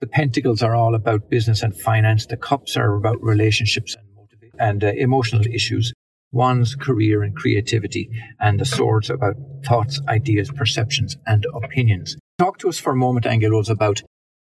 the 0.00 0.06
pentacles 0.06 0.62
are 0.62 0.76
all 0.76 0.94
about 0.94 1.30
business 1.30 1.62
and 1.62 1.76
finance. 1.76 2.26
The 2.26 2.36
cups 2.36 2.76
are 2.76 2.94
about 2.94 3.22
relationships 3.22 3.96
and, 3.96 4.60
and 4.60 4.84
uh, 4.84 4.92
emotional 4.96 5.46
issues. 5.46 5.92
Wands 6.32 6.74
career 6.74 7.22
and 7.22 7.34
creativity, 7.34 8.10
and 8.40 8.60
the 8.60 8.64
swords 8.64 9.08
about 9.08 9.36
thoughts, 9.64 10.00
ideas, 10.08 10.50
perceptions, 10.50 11.16
and 11.24 11.46
opinions. 11.54 12.16
Talk 12.38 12.58
to 12.58 12.68
us 12.68 12.78
for 12.78 12.92
a 12.92 12.96
moment, 12.96 13.26
Angel 13.26 13.52
Rose, 13.52 13.70
about 13.70 14.02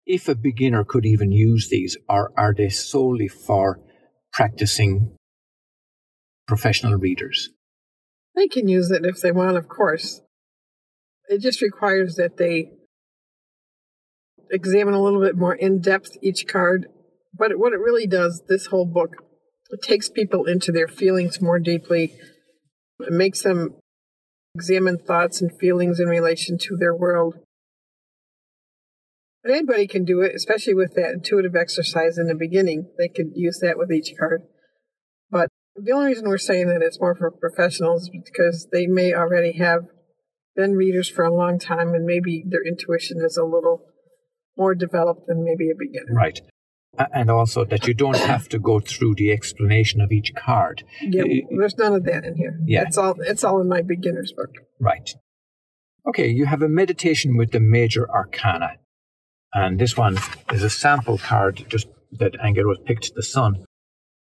if 0.06 0.28
a 0.28 0.34
beginner 0.34 0.84
could 0.84 1.06
even 1.06 1.30
use 1.30 1.68
these, 1.68 1.96
or 2.08 2.32
are 2.36 2.54
they 2.56 2.68
solely 2.68 3.28
for 3.28 3.80
practicing 4.32 5.16
professional 6.46 6.96
readers? 6.96 7.50
They 8.34 8.48
can 8.48 8.68
use 8.68 8.90
it 8.90 9.04
if 9.04 9.20
they 9.20 9.32
want, 9.32 9.56
of 9.56 9.68
course. 9.68 10.20
It 11.28 11.40
just 11.40 11.62
requires 11.62 12.16
that 12.16 12.36
they 12.36 12.70
examine 14.50 14.94
a 14.94 15.02
little 15.02 15.20
bit 15.20 15.36
more 15.36 15.54
in 15.54 15.80
depth 15.80 16.16
each 16.22 16.46
card. 16.46 16.86
But 17.32 17.58
what 17.58 17.72
it 17.72 17.78
really 17.78 18.06
does, 18.06 18.42
this 18.48 18.66
whole 18.66 18.86
book, 18.86 19.10
it 19.70 19.80
takes 19.82 20.08
people 20.08 20.46
into 20.46 20.72
their 20.72 20.88
feelings 20.88 21.40
more 21.40 21.60
deeply. 21.60 22.16
It 22.98 23.12
makes 23.12 23.42
them 23.42 23.76
examine 24.54 24.98
thoughts 24.98 25.40
and 25.40 25.56
feelings 25.60 26.00
in 26.00 26.08
relation 26.08 26.58
to 26.58 26.76
their 26.76 26.94
world. 26.94 27.36
Anybody 29.46 29.86
can 29.86 30.04
do 30.04 30.20
it, 30.20 30.34
especially 30.34 30.74
with 30.74 30.94
that 30.94 31.12
intuitive 31.12 31.56
exercise 31.56 32.18
in 32.18 32.26
the 32.26 32.34
beginning. 32.34 32.90
They 32.98 33.08
could 33.08 33.32
use 33.34 33.58
that 33.60 33.78
with 33.78 33.90
each 33.90 34.12
card. 34.18 34.42
But 35.30 35.48
the 35.76 35.92
only 35.92 36.08
reason 36.08 36.28
we're 36.28 36.38
saying 36.38 36.68
that 36.68 36.82
it's 36.82 37.00
more 37.00 37.14
for 37.14 37.30
professionals 37.30 38.02
is 38.02 38.10
because 38.24 38.68
they 38.70 38.86
may 38.86 39.14
already 39.14 39.52
have 39.52 39.84
been 40.56 40.74
readers 40.74 41.08
for 41.08 41.24
a 41.24 41.34
long 41.34 41.58
time 41.58 41.94
and 41.94 42.04
maybe 42.04 42.44
their 42.46 42.66
intuition 42.66 43.18
is 43.24 43.36
a 43.36 43.44
little 43.44 43.86
more 44.56 44.74
developed 44.74 45.26
than 45.26 45.44
maybe 45.44 45.70
a 45.70 45.74
beginner. 45.78 46.12
Right. 46.12 46.40
And 47.14 47.30
also 47.30 47.64
that 47.64 47.86
you 47.86 47.94
don't 47.94 48.18
have 48.18 48.48
to 48.48 48.58
go 48.58 48.80
through 48.80 49.14
the 49.14 49.30
explanation 49.32 50.00
of 50.00 50.10
each 50.10 50.34
card. 50.34 50.82
Yeah, 51.00 51.22
eh, 51.22 51.40
there's 51.56 51.78
none 51.78 51.94
of 51.94 52.04
that 52.04 52.24
in 52.24 52.36
here. 52.36 52.58
Yeah. 52.66 52.82
It's 52.82 52.98
all 52.98 53.14
it's 53.20 53.44
all 53.44 53.60
in 53.60 53.68
my 53.68 53.80
beginner's 53.80 54.32
book. 54.36 54.50
Right. 54.80 55.08
Okay, 56.06 56.28
you 56.28 56.46
have 56.46 56.62
a 56.62 56.68
meditation 56.68 57.36
with 57.36 57.52
the 57.52 57.60
major 57.60 58.10
arcana. 58.10 58.72
And 59.52 59.78
this 59.78 59.96
one 59.96 60.18
is 60.52 60.62
a 60.62 60.70
sample 60.70 61.18
card 61.18 61.64
just 61.68 61.88
that 62.12 62.36
Angel 62.42 62.64
Rose 62.64 62.78
picked 62.84 63.14
the 63.14 63.22
sun. 63.22 63.64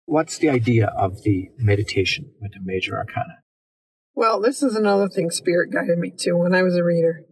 What's 0.04 0.38
the 0.38 0.50
idea 0.50 0.86
of 0.96 1.22
the 1.22 1.48
meditation 1.58 2.32
with 2.40 2.52
the 2.52 2.60
major 2.62 2.96
arcana? 2.96 3.38
Well, 4.14 4.40
this 4.40 4.62
is 4.62 4.76
another 4.76 5.08
thing 5.08 5.30
Spirit 5.30 5.72
guided 5.72 5.98
me 5.98 6.12
to 6.18 6.34
when 6.34 6.54
I 6.54 6.62
was 6.62 6.76
a 6.76 6.84
reader. 6.84 7.22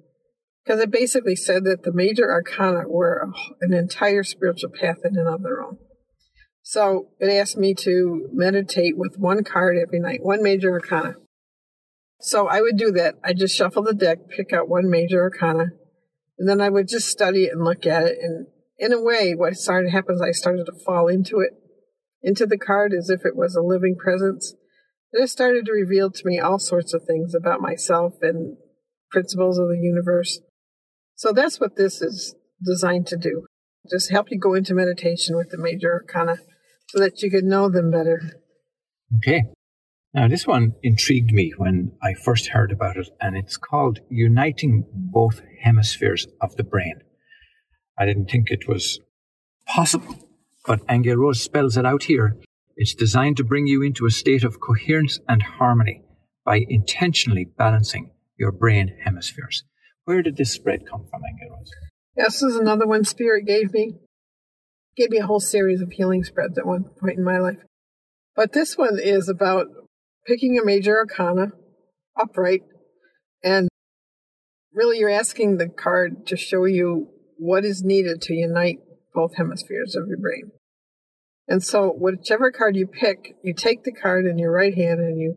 Because 0.64 0.80
it 0.80 0.90
basically 0.90 1.36
said 1.36 1.64
that 1.64 1.82
the 1.82 1.92
major 1.92 2.30
arcana 2.30 2.88
were 2.88 3.30
an 3.60 3.74
entire 3.74 4.22
spiritual 4.22 4.70
path 4.70 4.98
in 5.04 5.16
and 5.16 5.28
of 5.28 5.42
their 5.42 5.62
own. 5.62 5.76
So 6.62 7.08
it 7.20 7.28
asked 7.28 7.58
me 7.58 7.74
to 7.80 8.28
meditate 8.32 8.96
with 8.96 9.18
one 9.18 9.44
card 9.44 9.76
every 9.76 10.00
night, 10.00 10.20
one 10.22 10.42
major 10.42 10.72
arcana. 10.72 11.16
So 12.20 12.48
I 12.48 12.62
would 12.62 12.78
do 12.78 12.90
that. 12.92 13.16
I 13.22 13.34
just 13.34 13.54
shuffle 13.54 13.82
the 13.82 13.92
deck, 13.92 14.18
pick 14.34 14.52
out 14.54 14.68
one 14.68 14.88
major 14.88 15.20
arcana, 15.20 15.66
and 16.38 16.49
then 16.49 16.61
I 16.61 16.69
would 16.69 16.88
just 16.88 17.09
study 17.09 17.45
it 17.45 17.53
and 17.53 17.64
look 17.64 17.87
at 17.87 18.05
it. 18.05 18.19
And 18.21 18.47
in 18.79 18.93
a 18.93 19.00
way, 19.00 19.35
what 19.35 19.55
started 19.55 19.87
to 19.87 19.93
happen 19.93 20.17
is 20.17 20.21
I 20.21 20.33
started 20.33 20.67
to 20.67 20.85
fall 20.85 21.09
into 21.09 21.38
it, 21.38 21.53
into 22.23 22.47
the 22.47 22.59
card 22.59 22.93
as 22.93 23.11
if 23.11 23.25
it 23.25 23.37
was 23.37 23.55
a 23.55 23.62
living 23.62 23.97
presence. 23.97 24.55
And 25.12 25.23
it 25.23 25.29
started 25.29 25.67
to 25.67 25.73
reveal 25.73 26.11
to 26.11 26.23
me 26.25 26.41
all 26.41 26.59
sorts 26.59 26.93
of 26.93 27.05
things 27.05 27.35
about 27.35 27.61
myself 27.61 28.14
and 28.23 28.57
principles 29.11 29.59
of 29.59 29.69
the 29.69 29.79
universe. 29.81 30.41
So 31.14 31.33
that's 31.33 31.61
what 31.61 31.76
this 31.76 32.03
is 32.03 32.35
designed 32.64 33.07
to 33.09 33.17
do. 33.17 33.47
Just 33.88 34.11
help 34.11 34.31
you 34.31 34.38
go 34.38 34.55
into 34.55 34.75
meditation 34.75 35.37
with 35.37 35.50
the 35.50 35.59
major 35.59 35.93
arcana 35.93 36.38
so 36.88 36.99
that 36.99 37.23
you 37.23 37.31
can 37.31 37.49
know 37.49 37.69
them 37.69 37.91
better. 37.91 38.21
Okay. 39.17 39.45
Now, 40.14 40.28
this 40.28 40.47
one 40.47 40.75
intrigued 40.85 41.33
me 41.33 41.52
when 41.56 41.90
I 42.00 42.14
first 42.14 42.50
heard 42.50 42.71
about 42.71 42.97
it, 42.97 43.09
and 43.21 43.37
it's 43.37 43.56
called 43.56 43.99
Uniting 44.09 44.85
Both 44.92 45.42
Hemispheres 45.61 46.28
of 46.40 46.54
the 46.54 46.62
Brain. 46.62 47.00
I 47.99 48.06
didn't 48.06 48.30
think 48.30 48.49
it 48.49 48.68
was 48.68 49.00
possible, 49.66 50.14
but 50.66 50.83
Angel 50.88 51.16
Rose 51.16 51.42
spells 51.42 51.76
it 51.76 51.85
out 51.85 52.04
here. 52.04 52.37
It's 52.76 52.94
designed 52.94 53.37
to 53.38 53.44
bring 53.44 53.66
you 53.66 53.83
into 53.83 54.06
a 54.06 54.11
state 54.11 54.44
of 54.44 54.61
coherence 54.61 55.18
and 55.28 55.42
harmony 55.42 56.02
by 56.44 56.64
intentionally 56.68 57.47
balancing 57.59 58.12
your 58.38 58.52
brain 58.52 58.97
hemispheres. 59.04 59.64
Where 60.04 60.23
did 60.23 60.37
this 60.37 60.52
spread 60.52 60.88
come 60.88 61.06
from, 61.11 61.23
Angel 61.28 61.56
Rose? 61.56 61.71
This 62.14 62.40
is 62.40 62.54
another 62.54 62.87
one 62.87 63.04
Spirit 63.04 63.47
gave 63.47 63.73
me. 63.73 63.97
Gave 64.97 65.11
me 65.11 65.18
a 65.18 65.26
whole 65.26 65.40
series 65.40 65.80
of 65.80 65.90
healing 65.90 66.23
spreads 66.23 66.56
at 66.56 66.66
one 66.66 66.85
point 66.85 67.18
in 67.18 67.25
my 67.25 67.38
life. 67.38 67.64
But 68.37 68.52
this 68.52 68.78
one 68.78 69.00
is 69.00 69.28
about 69.28 69.66
picking 70.26 70.59
a 70.59 70.64
major 70.64 70.97
arcana 70.97 71.52
upright 72.21 72.62
and 73.43 73.69
really 74.73 74.99
you're 74.99 75.11
asking 75.11 75.57
the 75.57 75.69
card 75.69 76.26
to 76.26 76.37
show 76.37 76.64
you 76.64 77.09
what 77.38 77.64
is 77.64 77.83
needed 77.83 78.21
to 78.23 78.35
unite 78.35 78.78
both 79.14 79.37
hemispheres 79.37 79.95
of 79.95 80.09
your 80.09 80.19
brain. 80.19 80.50
And 81.47 81.62
so 81.62 81.90
whichever 81.90 82.50
card 82.50 82.75
you 82.75 82.87
pick, 82.87 83.37
you 83.43 83.54
take 83.54 83.85
the 83.85 83.93
card 83.93 84.26
in 84.26 84.38
your 84.38 84.50
right 84.50 84.75
hand 84.75 85.00
and 85.00 85.21
you 85.21 85.37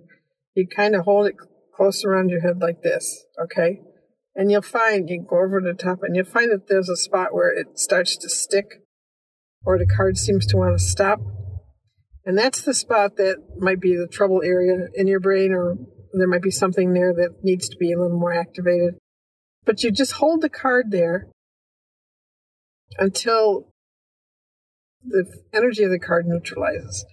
you 0.56 0.68
kind 0.68 0.96
of 0.96 1.06
hold 1.06 1.28
it 1.28 1.36
close 1.76 2.04
around 2.04 2.30
your 2.30 2.42
head 2.42 2.60
like 2.60 2.82
this, 2.82 3.26
okay? 3.40 3.80
And 4.36 4.50
you'll 4.50 4.64
find 4.64 5.08
you 5.08 5.24
go 5.28 5.38
over 5.38 5.62
the 5.62 5.74
top 5.74 6.00
and 6.02 6.16
you'll 6.16 6.26
find 6.26 6.52
that 6.52 6.68
there's 6.68 6.90
a 6.90 6.96
spot 6.96 7.34
where 7.34 7.54
it 7.54 7.78
starts 7.78 8.18
to 8.18 8.30
stick 8.30 8.82
or 9.64 9.78
the 9.78 9.86
card 9.86 10.18
seems 10.18 10.48
to 10.48 10.58
want 10.58 10.78
to 10.78 10.84
stop 10.84 11.20
and 12.28 12.38
that's 12.38 12.62
the 12.62 12.74
spot 12.74 13.16
that 13.16 13.38
might 13.58 13.80
be 13.80 13.96
the 13.96 14.06
trouble 14.06 14.42
area 14.44 14.88
in 14.96 15.08
your 15.08 15.22
brain, 15.22 15.54
or 15.54 15.78
there 16.12 16.28
might 16.28 16.42
be 16.42 16.52
something 16.52 16.92
there 16.92 17.14
that 17.14 17.38
needs 17.42 17.70
to 17.70 17.78
be 17.78 17.94
a 17.94 17.98
little 17.98 18.20
more 18.20 18.34
activated. 18.34 18.96
But 19.64 19.82
you 19.82 19.92
just 19.92 20.12
hold 20.12 20.42
the 20.42 20.50
card 20.50 20.88
there 20.92 21.28
until 23.00 23.70
the 25.06 25.24
energy 25.54 25.84
of 25.84 25.90
the 25.90 26.00
card 26.00 26.26
neutralizes. 26.28 27.06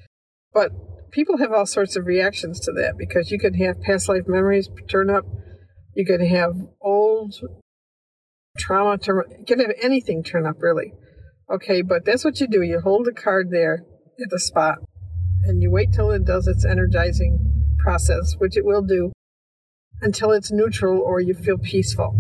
But 0.53 0.73
people 1.13 1.39
have 1.39 1.53
all 1.53 1.67
sorts 1.67 1.95
of 1.95 2.07
reactions 2.07 2.59
to 2.61 2.73
that 2.73 2.95
because 2.99 3.31
you 3.31 3.39
can 3.39 3.55
have 3.55 3.81
past 3.83 4.09
life 4.09 4.25
memories 4.27 4.69
turn 4.91 5.11
up, 5.11 5.25
you 5.95 6.05
can 6.05 6.27
have 6.27 6.55
old 6.83 7.37
trauma 8.59 8.99
turn 8.99 9.23
you 9.39 9.45
can 9.45 9.61
have 9.61 9.77
anything 9.81 10.25
turn 10.25 10.45
up 10.45 10.57
really. 10.59 10.93
Okay, 11.49 11.83
but 11.83 12.05
that's 12.05 12.25
what 12.25 12.41
you 12.41 12.49
do. 12.49 12.63
You 12.63 12.81
hold 12.81 13.05
the 13.05 13.13
card 13.13 13.51
there 13.53 13.85
at 14.21 14.31
the 14.31 14.41
spot 14.41 14.79
and 15.47 15.63
you 15.63 15.71
wait 15.71 15.93
till 15.93 16.11
it 16.11 16.25
does 16.25 16.47
its 16.47 16.65
energizing 16.65 17.67
process, 17.79 18.35
which 18.39 18.57
it 18.57 18.65
will 18.65 18.83
do, 18.83 19.13
until 20.01 20.31
it's 20.31 20.51
neutral 20.51 21.01
or 21.01 21.21
you 21.21 21.35
feel 21.35 21.59
peaceful. 21.59 22.19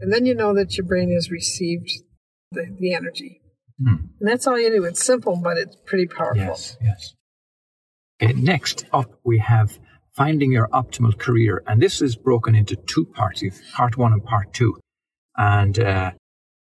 And 0.00 0.12
then 0.12 0.24
you 0.24 0.34
know 0.34 0.54
that 0.54 0.76
your 0.76 0.86
brain 0.86 1.12
has 1.12 1.30
received 1.30 1.90
the, 2.52 2.66
the 2.78 2.94
energy. 2.94 3.40
Hmm. 3.82 4.06
And 4.20 4.28
that's 4.28 4.46
all 4.46 4.58
you 4.58 4.70
do. 4.70 4.84
It's 4.84 5.04
simple, 5.04 5.40
but 5.42 5.58
it's 5.58 5.76
pretty 5.86 6.06
powerful. 6.06 6.42
Yes, 6.42 6.76
yes. 6.82 7.14
Okay, 8.22 8.32
next 8.34 8.86
up, 8.92 9.18
we 9.24 9.38
have 9.38 9.78
finding 10.12 10.52
your 10.52 10.68
optimal 10.68 11.16
career. 11.16 11.62
And 11.66 11.80
this 11.80 12.02
is 12.02 12.16
broken 12.16 12.54
into 12.54 12.76
two 12.76 13.06
parts, 13.06 13.42
part 13.72 13.96
one 13.96 14.12
and 14.12 14.24
part 14.24 14.52
two. 14.52 14.78
And 15.36 15.78
uh, 15.78 16.12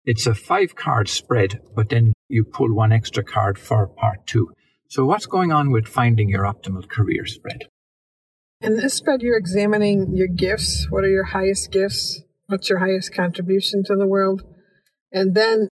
it's 0.05 0.27
a 0.27 0.35
five 0.35 0.75
card 0.75 1.09
spread, 1.09 1.59
but 1.75 1.89
then 1.89 2.13
you 2.27 2.43
pull 2.43 2.73
one 2.73 2.91
extra 2.91 3.23
card 3.23 3.57
for 3.57 3.87
part 3.87 4.25
two. 4.27 4.51
So, 4.91 5.05
what's 5.05 5.25
going 5.25 5.53
on 5.53 5.71
with 5.71 5.87
finding 5.87 6.27
your 6.27 6.43
optimal 6.43 6.85
career 6.85 7.25
spread? 7.25 7.61
In 8.59 8.75
this 8.75 8.95
spread, 8.95 9.21
you're 9.21 9.37
examining 9.37 10.17
your 10.17 10.27
gifts. 10.27 10.87
What 10.89 11.05
are 11.05 11.09
your 11.09 11.23
highest 11.23 11.71
gifts? 11.71 12.19
What's 12.47 12.69
your 12.69 12.79
highest 12.79 13.13
contribution 13.13 13.85
to 13.85 13.95
the 13.95 14.05
world? 14.05 14.43
And 15.09 15.33
then, 15.33 15.69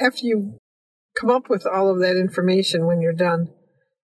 after 0.00 0.20
you 0.22 0.56
come 1.20 1.28
up 1.28 1.50
with 1.50 1.66
all 1.66 1.90
of 1.90 2.00
that 2.00 2.16
information 2.16 2.86
when 2.86 3.02
you're 3.02 3.12
done, 3.12 3.48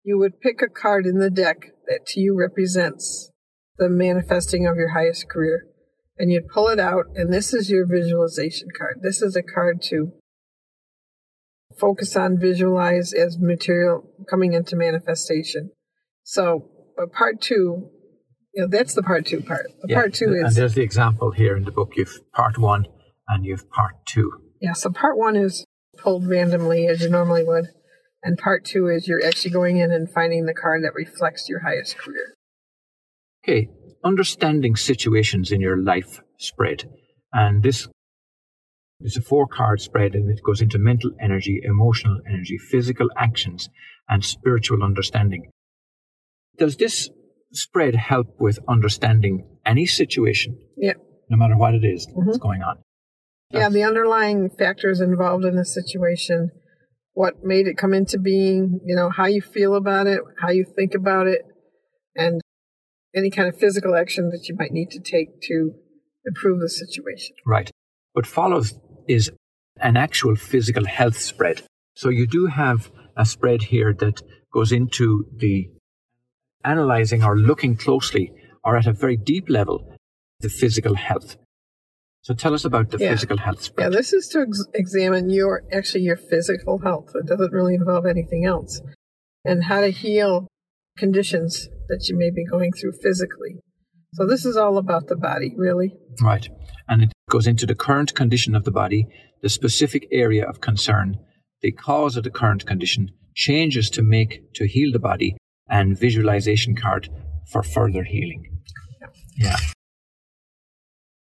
you 0.03 0.17
would 0.17 0.41
pick 0.41 0.61
a 0.61 0.67
card 0.67 1.05
in 1.05 1.19
the 1.19 1.31
deck 1.31 1.71
that 1.87 2.05
to 2.07 2.19
you 2.19 2.37
represents 2.37 3.31
the 3.77 3.87
manifesting 3.87 4.67
of 4.67 4.75
your 4.75 4.89
highest 4.89 5.29
career. 5.29 5.63
And 6.17 6.29
you'd 6.29 6.49
pull 6.49 6.67
it 6.67 6.77
out, 6.77 7.05
and 7.15 7.31
this 7.31 7.53
is 7.53 7.69
your 7.69 7.87
visualization 7.87 8.67
card. 8.77 8.99
This 9.01 9.21
is 9.21 9.37
a 9.37 9.41
card 9.41 9.81
to 9.83 10.11
focus 11.79 12.15
on, 12.15 12.39
visualize 12.39 13.13
as 13.13 13.37
material 13.39 14.03
coming 14.29 14.53
into 14.53 14.75
manifestation. 14.75 15.71
So, 16.23 16.69
but 16.95 17.11
part 17.11 17.41
two, 17.41 17.89
you 18.53 18.61
know, 18.61 18.67
that's 18.67 18.93
the 18.93 19.03
part 19.03 19.25
two 19.25 19.41
part. 19.41 19.65
The 19.81 19.87
Yeah, 19.89 19.95
part 19.95 20.13
two 20.13 20.33
and 20.33 20.47
is 20.47 20.55
there's 20.55 20.75
the 20.75 20.81
example 20.81 21.31
here 21.31 21.55
in 21.55 21.63
the 21.63 21.71
book. 21.71 21.93
You've 21.95 22.19
part 22.33 22.57
one 22.57 22.85
and 23.27 23.45
you've 23.45 23.69
part 23.69 23.95
two. 24.05 24.31
Yeah, 24.61 24.73
so 24.73 24.89
part 24.89 25.17
one 25.17 25.35
is 25.35 25.65
pulled 25.97 26.27
randomly 26.27 26.87
as 26.87 27.01
you 27.01 27.09
normally 27.09 27.43
would, 27.43 27.69
and 28.23 28.37
part 28.37 28.65
two 28.65 28.87
is 28.87 29.07
you're 29.07 29.25
actually 29.25 29.51
going 29.51 29.77
in 29.77 29.91
and 29.91 30.09
finding 30.09 30.45
the 30.45 30.53
card 30.53 30.83
that 30.83 30.93
reflects 30.93 31.49
your 31.49 31.59
highest 31.59 31.97
career. 31.97 32.35
Okay, 33.43 33.69
understanding 34.03 34.75
situations 34.75 35.51
in 35.51 35.59
your 35.59 35.77
life 35.77 36.21
spread. 36.37 36.89
And 37.33 37.63
this 37.63 37.87
is 39.03 39.17
a 39.17 39.21
four 39.21 39.47
card 39.47 39.81
spread 39.81 40.15
and 40.15 40.29
it 40.29 40.41
goes 40.43 40.61
into 40.61 40.79
mental 40.79 41.11
energy, 41.21 41.61
emotional 41.63 42.19
energy, 42.27 42.57
physical 42.57 43.09
actions, 43.17 43.69
and 44.09 44.23
spiritual 44.23 44.83
understanding. 44.83 45.49
Does 46.57 46.77
this 46.77 47.09
spread 47.51 47.95
help 47.95 48.27
with 48.39 48.59
understanding 48.67 49.47
any 49.65 49.85
situation, 49.85 50.57
Yeah, 50.77 50.93
no 51.29 51.37
matter 51.37 51.57
what 51.57 51.73
it 51.73 51.83
is 51.83 52.05
that's 52.05 52.37
mm-hmm. 52.37 52.37
going 52.37 52.61
on? 52.61 52.77
yeah, 53.51 53.69
the 53.69 53.83
underlying 53.83 54.49
factors 54.49 54.99
involved 54.99 55.45
in 55.45 55.55
the 55.55 55.65
situation, 55.65 56.49
what 57.13 57.43
made 57.43 57.67
it 57.67 57.77
come 57.77 57.93
into 57.93 58.17
being, 58.17 58.79
you 58.85 58.95
know, 58.95 59.09
how 59.09 59.27
you 59.27 59.41
feel 59.41 59.75
about 59.75 60.07
it, 60.07 60.19
how 60.41 60.49
you 60.49 60.65
think 60.75 60.95
about 60.95 61.27
it, 61.27 61.41
and 62.15 62.41
any 63.15 63.29
kind 63.29 63.47
of 63.47 63.57
physical 63.57 63.95
action 63.95 64.31
that 64.31 64.47
you 64.49 64.55
might 64.57 64.71
need 64.71 64.89
to 64.89 64.99
take 64.99 65.39
to 65.41 65.71
improve 66.25 66.59
the 66.59 66.69
situation. 66.69 67.35
Right. 67.45 67.69
What 68.13 68.25
follows 68.25 68.73
is 69.07 69.31
an 69.81 69.97
actual 69.97 70.35
physical 70.35 70.85
health 70.85 71.17
spread. 71.17 71.63
So 71.95 72.09
you 72.09 72.27
do 72.27 72.47
have 72.47 72.91
a 73.17 73.25
spread 73.25 73.63
here 73.63 73.93
that 73.99 74.21
goes 74.51 74.71
into 74.71 75.25
the 75.35 75.69
analyzing 76.63 77.23
or 77.23 77.37
looking 77.37 77.75
closely 77.75 78.31
or 78.63 78.77
at 78.77 78.87
a 78.87 78.93
very 78.93 79.17
deep 79.17 79.49
level 79.49 79.95
the 80.39 80.49
physical 80.49 80.95
health. 80.95 81.37
So 82.21 82.33
tell 82.33 82.53
us 82.53 82.63
about 82.65 82.89
the 82.89 82.97
Yeah. 82.97 83.11
physical 83.11 83.37
health 83.37 83.61
spread. 83.63 83.85
Yeah, 83.91 83.97
this 83.97 84.13
is 84.13 84.27
to 84.29 84.41
ex- 84.41 84.65
examine 84.73 85.29
your 85.29 85.63
actually 85.71 86.03
your 86.03 86.17
physical 86.17 86.79
health. 86.79 87.11
It 87.15 87.25
doesn't 87.25 87.51
really 87.51 87.75
involve 87.75 88.05
anything 88.05 88.45
else, 88.45 88.81
and 89.43 89.65
how 89.65 89.81
to 89.81 89.89
heal 89.89 90.47
conditions 90.97 91.69
that 91.89 92.07
you 92.07 92.17
may 92.17 92.29
be 92.29 92.45
going 92.45 92.71
through 92.71 92.93
physically. 93.01 93.59
So 94.13 94.25
this 94.27 94.45
is 94.45 94.55
all 94.55 94.77
about 94.77 95.07
the 95.07 95.15
body, 95.15 95.53
really. 95.57 95.95
Right. 96.21 96.47
And 96.87 97.03
it 97.03 97.12
goes 97.33 97.47
into 97.47 97.65
the 97.65 97.73
current 97.73 98.13
condition 98.13 98.53
of 98.53 98.63
the 98.63 98.69
body, 98.71 99.07
the 99.41 99.49
specific 99.49 100.07
area 100.11 100.47
of 100.47 100.61
concern, 100.61 101.17
the 101.63 101.71
cause 101.71 102.15
of 102.15 102.23
the 102.23 102.29
current 102.29 102.63
condition, 102.67 103.09
changes 103.33 103.89
to 103.89 104.03
make 104.03 104.53
to 104.53 104.67
heal 104.67 104.91
the 104.91 104.99
body, 104.99 105.35
and 105.67 105.99
visualization 105.99 106.75
card 106.75 107.09
for 107.51 107.63
further 107.63 108.03
healing. 108.03 108.43
Yeah. 109.35 109.55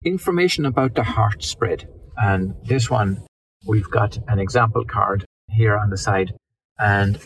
Information 0.05 0.67
about 0.67 0.95
the 0.97 1.03
heart 1.03 1.43
spread. 1.43 1.88
And 2.19 2.55
this 2.67 2.91
one, 2.91 3.25
we've 3.67 3.91
got 3.91 4.19
an 4.29 4.38
example 4.38 4.85
card 4.85 5.25
here 5.49 5.79
on 5.79 5.88
the 5.88 5.97
side. 5.97 6.35
And 6.79 7.18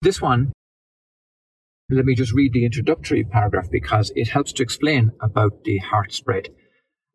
this 0.00 0.22
one, 0.22 0.52
let 1.90 2.06
me 2.06 2.14
just 2.14 2.32
read 2.32 2.54
the 2.54 2.64
introductory 2.64 3.24
paragraph 3.24 3.70
because 3.70 4.10
it 4.16 4.28
helps 4.28 4.54
to 4.54 4.62
explain 4.62 5.12
about 5.20 5.64
the 5.64 5.76
heart 5.90 6.14
spread. 6.14 6.48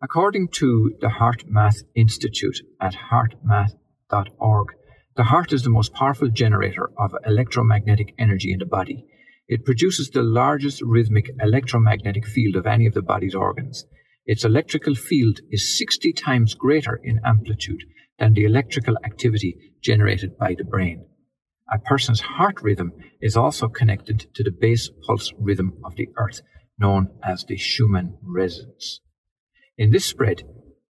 According 0.04 0.48
to 0.54 0.96
the 1.00 1.10
Heart 1.10 1.44
Math 1.48 1.84
Institute 1.94 2.58
at 2.82 2.96
heartmath.org, 3.12 4.68
the 5.16 5.26
heart 5.26 5.54
is 5.54 5.62
the 5.62 5.70
most 5.70 5.94
powerful 5.94 6.30
generator 6.30 6.90
of 6.98 7.14
electromagnetic 7.24 8.16
energy 8.18 8.52
in 8.52 8.58
the 8.58 8.66
body. 8.66 9.06
It 9.48 9.64
produces 9.64 10.10
the 10.10 10.24
largest 10.24 10.82
rhythmic 10.82 11.30
electromagnetic 11.40 12.26
field 12.26 12.56
of 12.56 12.66
any 12.66 12.88
of 12.88 12.96
the 12.96 13.04
body's 13.04 13.36
organs. 13.36 13.86
Its 14.26 14.44
electrical 14.44 14.96
field 14.96 15.42
is 15.52 15.78
60 15.78 16.14
times 16.14 16.56
greater 16.56 17.00
in 17.04 17.20
amplitude 17.24 17.84
than 18.18 18.34
the 18.34 18.46
electrical 18.46 18.98
activity 19.06 19.56
generated 19.84 20.36
by 20.36 20.56
the 20.58 20.64
brain. 20.64 21.06
A 21.72 21.78
person's 21.78 22.22
heart 22.22 22.64
rhythm 22.64 22.94
is 23.22 23.38
also 23.38 23.68
connected 23.68 24.34
to 24.34 24.44
the 24.44 24.52
base 24.52 24.90
pulse 25.06 25.32
rhythm 25.38 25.78
of 25.86 25.96
the 25.96 26.10
earth, 26.18 26.42
known 26.80 27.10
as 27.24 27.46
the 27.46 27.56
Schumann 27.56 28.18
resonance. 28.24 29.00
In 29.82 29.90
this 29.90 30.06
spread, 30.06 30.44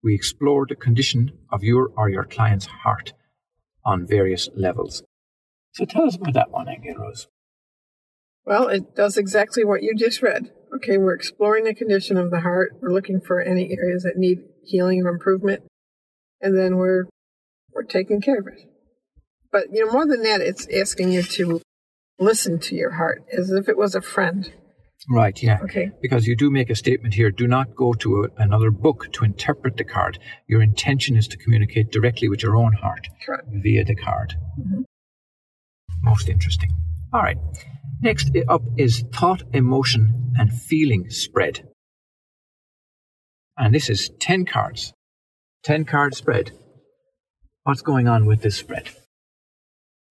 we 0.01 0.15
explore 0.15 0.65
the 0.65 0.73
condition 0.73 1.33
of 1.51 1.61
your 1.61 1.91
or 1.97 2.09
your 2.09 2.23
client's 2.23 2.67
heart 2.67 3.11
on 3.83 4.07
various 4.07 4.47
levels. 4.55 5.03
So 5.73 5.83
tell 5.83 6.07
us 6.07 6.15
about 6.15 6.35
that 6.35 6.51
one, 6.51 6.69
Angel 6.69 6.95
Rose. 6.95 7.27
Well, 8.45 8.69
it 8.69 8.95
does 8.95 9.17
exactly 9.17 9.65
what 9.65 9.83
you 9.83 9.93
just 9.93 10.21
read. 10.21 10.53
Okay, 10.73 10.97
we're 10.97 11.15
exploring 11.15 11.65
the 11.65 11.75
condition 11.75 12.15
of 12.15 12.31
the 12.31 12.39
heart. 12.39 12.77
We're 12.81 12.93
looking 12.93 13.19
for 13.19 13.41
any 13.41 13.77
areas 13.77 14.03
that 14.03 14.15
need 14.15 14.37
healing 14.63 15.01
or 15.05 15.09
improvement, 15.09 15.63
and 16.39 16.57
then 16.57 16.77
we're 16.77 17.07
we're 17.73 17.83
taking 17.83 18.21
care 18.21 18.39
of 18.39 18.47
it. 18.47 18.69
But 19.51 19.65
you 19.73 19.85
know, 19.85 19.91
more 19.91 20.07
than 20.07 20.23
that, 20.23 20.39
it's 20.39 20.65
asking 20.73 21.11
you 21.11 21.23
to 21.23 21.59
listen 22.19 22.57
to 22.59 22.75
your 22.75 22.91
heart 22.91 23.25
as 23.37 23.51
if 23.51 23.67
it 23.67 23.77
was 23.77 23.95
a 23.95 24.01
friend. 24.01 24.53
Right, 25.09 25.41
yeah. 25.41 25.59
Okay. 25.63 25.91
Because 26.01 26.27
you 26.27 26.35
do 26.35 26.49
make 26.49 26.69
a 26.69 26.75
statement 26.75 27.13
here 27.13 27.31
do 27.31 27.47
not 27.47 27.75
go 27.75 27.93
to 27.93 28.23
a, 28.23 28.41
another 28.41 28.71
book 28.71 29.11
to 29.13 29.23
interpret 29.23 29.77
the 29.77 29.83
card. 29.83 30.19
Your 30.47 30.61
intention 30.61 31.15
is 31.15 31.27
to 31.29 31.37
communicate 31.37 31.91
directly 31.91 32.27
with 32.27 32.43
your 32.43 32.57
own 32.57 32.73
heart 32.73 33.07
Correct. 33.25 33.47
via 33.51 33.85
the 33.85 33.95
card. 33.95 34.35
Mm-hmm. 34.59 34.81
Most 36.03 36.27
interesting. 36.29 36.69
All 37.13 37.21
right. 37.21 37.37
Next 38.01 38.31
up 38.47 38.61
is 38.77 39.03
thought, 39.13 39.43
emotion, 39.53 40.33
and 40.37 40.51
feeling 40.53 41.09
spread. 41.09 41.67
And 43.57 43.73
this 43.73 43.89
is 43.89 44.11
10 44.19 44.45
cards. 44.45 44.93
10 45.63 45.85
card 45.85 46.15
spread. 46.15 46.51
What's 47.63 47.81
going 47.81 48.07
on 48.07 48.25
with 48.25 48.41
this 48.41 48.55
spread? 48.55 48.89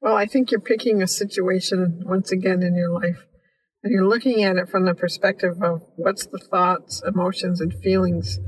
Well, 0.00 0.16
I 0.16 0.26
think 0.26 0.50
you're 0.50 0.60
picking 0.60 1.02
a 1.02 1.06
situation 1.06 2.02
once 2.04 2.32
again 2.32 2.62
in 2.62 2.74
your 2.74 2.90
life, 2.90 3.24
and 3.86 3.92
you're 3.92 4.08
looking 4.08 4.42
at 4.42 4.56
it 4.56 4.68
from 4.68 4.84
the 4.84 4.94
perspective 4.96 5.62
of 5.62 5.80
what's 5.94 6.26
the 6.26 6.38
thoughts, 6.38 7.00
emotions, 7.06 7.60
and 7.60 7.72
feelings 7.72 8.40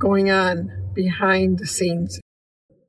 going 0.00 0.30
on 0.30 0.92
behind 0.94 1.58
the 1.58 1.66
scenes 1.66 2.20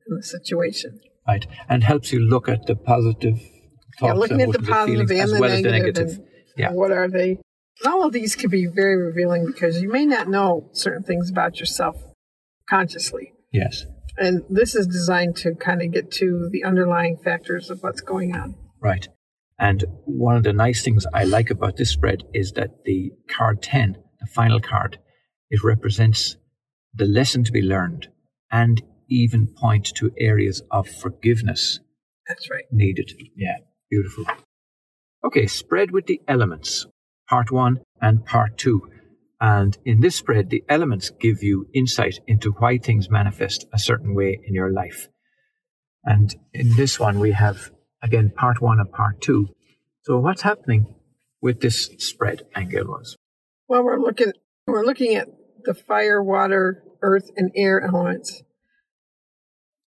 in 0.08 0.16
the 0.16 0.22
situation. 0.22 1.00
Right. 1.28 1.48
And 1.68 1.84
helps 1.84 2.14
you 2.14 2.20
look 2.20 2.48
at 2.48 2.68
the 2.68 2.76
positive 2.76 3.40
thoughts, 3.40 4.04
yeah, 4.04 4.14
looking 4.14 4.40
at 4.40 4.52
the 4.52 4.60
emotions, 4.60 4.70
and 4.70 4.88
feelings, 4.88 5.12
and 5.12 5.20
as 5.22 5.32
the 5.32 5.40
well 5.40 5.52
as 5.52 5.62
the 5.64 5.72
negative, 5.72 6.08
negative. 6.08 6.18
and 6.20 6.58
Yeah. 6.58 6.72
what 6.74 6.92
are 6.92 7.08
they? 7.10 7.30
And 7.84 7.88
all 7.92 8.06
of 8.06 8.14
these 8.14 8.36
can 8.36 8.52
be 8.52 8.68
very 8.68 8.96
revealing 8.96 9.48
because 9.48 9.82
you 9.82 9.92
may 9.92 10.06
not 10.06 10.30
know 10.30 10.70
certain 10.74 11.02
things 11.02 11.32
about 11.32 11.60
yourself 11.60 11.96
consciously. 12.70 13.34
Yes. 13.52 13.86
And 14.20 14.44
this 14.48 14.76
is 14.76 14.86
designed 14.86 15.38
to 15.38 15.56
kind 15.56 15.82
of 15.82 15.92
get 15.92 16.12
to 16.12 16.50
the 16.52 16.64
underlying 16.64 17.18
factors 17.18 17.72
of 17.72 17.82
what's 17.82 18.02
going 18.02 18.36
on. 18.36 18.54
Right. 18.80 19.08
And 19.60 19.84
one 20.06 20.38
of 20.38 20.44
the 20.44 20.54
nice 20.54 20.84
things 20.84 21.06
I 21.14 21.26
like 21.26 21.50
about 21.50 21.76
this 21.76 21.92
spread 21.92 22.24
is 22.34 22.54
that 22.54 22.86
the 22.86 23.12
card 23.28 23.62
10, 23.62 23.98
the 24.22 24.28
final 24.28 24.62
card, 24.62 25.00
it 25.50 25.64
represents 25.64 26.38
the 26.94 27.06
lesson 27.06 27.44
to 27.44 27.52
be 27.52 27.62
learned 27.62 28.08
and 28.52 28.82
even 29.10 29.48
point 29.48 29.86
to 29.96 30.12
areas 30.18 30.62
of 30.72 30.88
forgiveness 30.88 31.80
That's 32.28 32.50
right. 32.50 32.64
needed. 32.72 33.12
Yeah, 33.36 33.58
beautiful. 33.90 34.26
Okay, 35.24 35.48
spread 35.48 35.92
with 35.92 36.06
the 36.06 36.22
elements, 36.28 36.86
part 37.28 37.52
one 37.52 37.82
and 38.02 38.26
part 38.26 38.58
two. 38.58 38.90
And 39.42 39.78
in 39.84 40.00
this 40.00 40.16
spread, 40.16 40.50
the 40.50 40.64
elements 40.70 41.10
give 41.10 41.44
you 41.44 41.68
insight 41.74 42.20
into 42.28 42.52
why 42.52 42.78
things 42.78 43.10
manifest 43.10 43.66
a 43.74 43.80
certain 43.80 44.16
way 44.16 44.40
in 44.46 44.54
your 44.54 44.72
life. 44.72 45.10
And 46.04 46.34
in 46.54 46.76
this 46.76 47.00
one, 47.00 47.20
we 47.20 47.32
have 47.32 47.72
again 48.02 48.32
part 48.36 48.62
one 48.62 48.80
and 48.80 48.92
part 48.92 49.22
two. 49.22 49.50
So, 50.02 50.20
what's 50.20 50.42
happening 50.42 50.96
with 51.42 51.62
this 51.62 51.90
spread, 51.98 52.44
Angel 52.56 52.86
Rose? 52.86 53.16
Well, 53.68 53.84
we're 53.84 54.00
looking 54.00 54.34
we're 54.68 54.86
looking 54.86 55.16
at 55.16 55.28
the 55.64 55.74
fire, 55.74 56.24
water, 56.24 56.84
earth, 57.02 57.30
and 57.36 57.52
air 57.56 57.82
elements, 57.82 58.44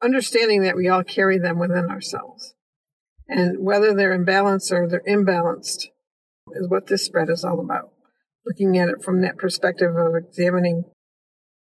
understanding 0.02 0.64
that 0.64 0.76
we 0.76 0.88
all 0.88 1.04
carry 1.04 1.40
them 1.40 1.60
within 1.60 1.90
ourselves, 1.90 2.54
and 3.28 3.64
whether 3.64 3.94
they're 3.94 4.14
in 4.14 4.26
balance 4.26 4.72
or 4.72 4.88
they're 4.88 5.04
imbalanced 5.08 5.88
is 6.54 6.70
what 6.70 6.88
this 6.88 7.04
spread 7.04 7.30
is 7.30 7.44
all 7.44 7.60
about. 7.60 7.92
Looking 8.46 8.78
at 8.78 8.90
it 8.90 9.04
from 9.04 9.22
that 9.22 9.38
perspective 9.38 9.96
of 9.96 10.14
examining 10.16 10.84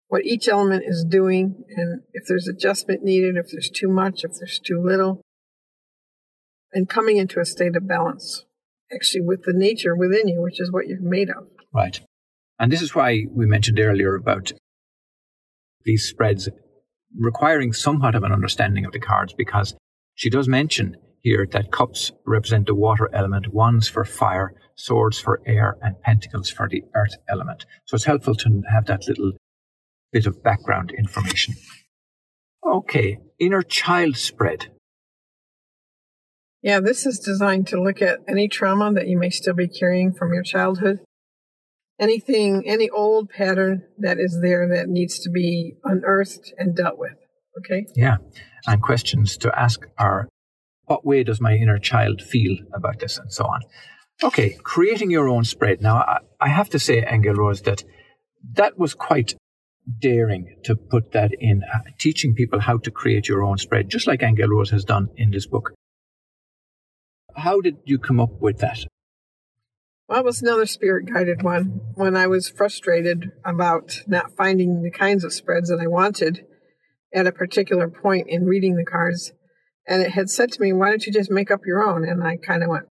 what 0.08 0.24
each 0.24 0.48
element 0.48 0.84
is 0.86 1.04
doing, 1.08 1.64
and 1.76 2.02
if 2.12 2.24
there's 2.26 2.48
adjustment 2.48 3.02
needed, 3.02 3.36
if 3.36 3.46
there's 3.50 3.70
too 3.70 3.88
much, 3.88 4.24
if 4.24 4.32
there's 4.38 4.58
too 4.58 4.82
little, 4.84 5.23
and 6.74 6.88
coming 6.88 7.16
into 7.16 7.40
a 7.40 7.44
state 7.44 7.76
of 7.76 7.88
balance 7.88 8.44
actually 8.92 9.22
with 9.22 9.42
the 9.44 9.52
nature 9.52 9.96
within 9.96 10.28
you, 10.28 10.40
which 10.42 10.60
is 10.60 10.70
what 10.70 10.86
you're 10.86 11.00
made 11.00 11.30
of. 11.30 11.46
Right. 11.72 12.00
And 12.58 12.70
this 12.70 12.82
is 12.82 12.94
why 12.94 13.24
we 13.30 13.46
mentioned 13.46 13.80
earlier 13.80 14.14
about 14.14 14.52
these 15.84 16.08
spreads 16.08 16.48
requiring 17.16 17.72
somewhat 17.72 18.14
of 18.14 18.22
an 18.22 18.32
understanding 18.32 18.84
of 18.84 18.92
the 18.92 18.98
cards 18.98 19.34
because 19.36 19.74
she 20.14 20.30
does 20.30 20.48
mention 20.48 20.96
here 21.20 21.46
that 21.52 21.72
cups 21.72 22.12
represent 22.26 22.66
the 22.66 22.74
water 22.74 23.08
element, 23.12 23.52
wands 23.52 23.88
for 23.88 24.04
fire, 24.04 24.54
swords 24.76 25.18
for 25.18 25.40
air, 25.46 25.76
and 25.82 26.00
pentacles 26.02 26.50
for 26.50 26.68
the 26.68 26.82
earth 26.94 27.16
element. 27.28 27.64
So 27.86 27.94
it's 27.94 28.04
helpful 28.04 28.34
to 28.34 28.62
have 28.70 28.86
that 28.86 29.08
little 29.08 29.32
bit 30.12 30.26
of 30.26 30.42
background 30.42 30.92
information. 30.96 31.54
Okay, 32.66 33.18
inner 33.38 33.62
child 33.62 34.16
spread. 34.16 34.70
Yeah, 36.64 36.80
this 36.80 37.04
is 37.04 37.18
designed 37.18 37.66
to 37.68 37.80
look 37.80 38.00
at 38.00 38.20
any 38.26 38.48
trauma 38.48 38.90
that 38.94 39.06
you 39.06 39.18
may 39.18 39.28
still 39.28 39.52
be 39.52 39.68
carrying 39.68 40.14
from 40.14 40.32
your 40.32 40.42
childhood. 40.42 41.00
Anything, 42.00 42.62
any 42.66 42.88
old 42.88 43.28
pattern 43.28 43.82
that 43.98 44.18
is 44.18 44.40
there 44.40 44.66
that 44.74 44.88
needs 44.88 45.18
to 45.18 45.30
be 45.30 45.74
unearthed 45.84 46.54
and 46.56 46.74
dealt 46.74 46.98
with. 46.98 47.16
Okay? 47.58 47.84
Yeah. 47.94 48.16
And 48.66 48.80
questions 48.80 49.36
to 49.36 49.56
ask 49.56 49.86
are 49.98 50.30
what 50.86 51.04
way 51.04 51.22
does 51.22 51.38
my 51.38 51.52
inner 51.52 51.78
child 51.78 52.22
feel 52.22 52.56
about 52.72 52.98
this 52.98 53.18
and 53.18 53.30
so 53.30 53.44
on. 53.44 53.60
Okay, 54.22 54.56
creating 54.62 55.10
your 55.10 55.28
own 55.28 55.44
spread. 55.44 55.82
Now, 55.82 55.96
I, 55.96 56.18
I 56.40 56.48
have 56.48 56.70
to 56.70 56.78
say, 56.78 57.04
Angel 57.06 57.34
Rose, 57.34 57.60
that 57.62 57.84
that 58.54 58.78
was 58.78 58.94
quite 58.94 59.34
daring 60.00 60.56
to 60.64 60.76
put 60.76 61.12
that 61.12 61.32
in, 61.38 61.60
uh, 61.74 61.80
teaching 61.98 62.34
people 62.34 62.60
how 62.60 62.78
to 62.78 62.90
create 62.90 63.28
your 63.28 63.42
own 63.42 63.58
spread, 63.58 63.90
just 63.90 64.06
like 64.06 64.22
Angel 64.22 64.48
Rose 64.48 64.70
has 64.70 64.84
done 64.84 65.08
in 65.16 65.30
this 65.30 65.46
book. 65.46 65.74
How 67.36 67.60
did 67.60 67.78
you 67.84 67.98
come 67.98 68.20
up 68.20 68.40
with 68.40 68.58
that? 68.58 68.84
Well, 70.08 70.20
it 70.20 70.24
was 70.24 70.42
another 70.42 70.66
spirit 70.66 71.06
guided 71.12 71.42
one. 71.42 71.80
When 71.94 72.16
I 72.16 72.26
was 72.26 72.48
frustrated 72.48 73.32
about 73.44 74.02
not 74.06 74.36
finding 74.36 74.82
the 74.82 74.90
kinds 74.90 75.24
of 75.24 75.32
spreads 75.32 75.70
that 75.70 75.80
I 75.80 75.86
wanted 75.86 76.44
at 77.12 77.26
a 77.26 77.32
particular 77.32 77.88
point 77.88 78.28
in 78.28 78.44
reading 78.44 78.76
the 78.76 78.84
cards, 78.84 79.32
and 79.88 80.02
it 80.02 80.10
had 80.10 80.28
said 80.28 80.52
to 80.52 80.60
me, 80.60 80.72
"Why 80.72 80.90
don't 80.90 81.06
you 81.06 81.12
just 81.12 81.30
make 81.30 81.50
up 81.50 81.66
your 81.66 81.82
own?" 81.82 82.04
And 82.06 82.22
I 82.22 82.36
kind 82.36 82.62
of 82.62 82.68
went, 82.68 82.86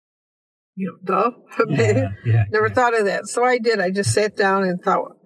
"You 0.76 1.00
know, 1.04 1.32
duh." 1.32 1.66
Yeah, 1.70 2.10
yeah, 2.26 2.46
Never 2.52 2.68
yeah. 2.68 2.74
thought 2.74 2.98
of 2.98 3.06
that. 3.06 3.28
So 3.28 3.44
I 3.44 3.58
did. 3.58 3.80
I 3.80 3.90
just 3.90 4.14
sat 4.14 4.36
down 4.36 4.64
and 4.64 4.80
thought, 4.80 5.18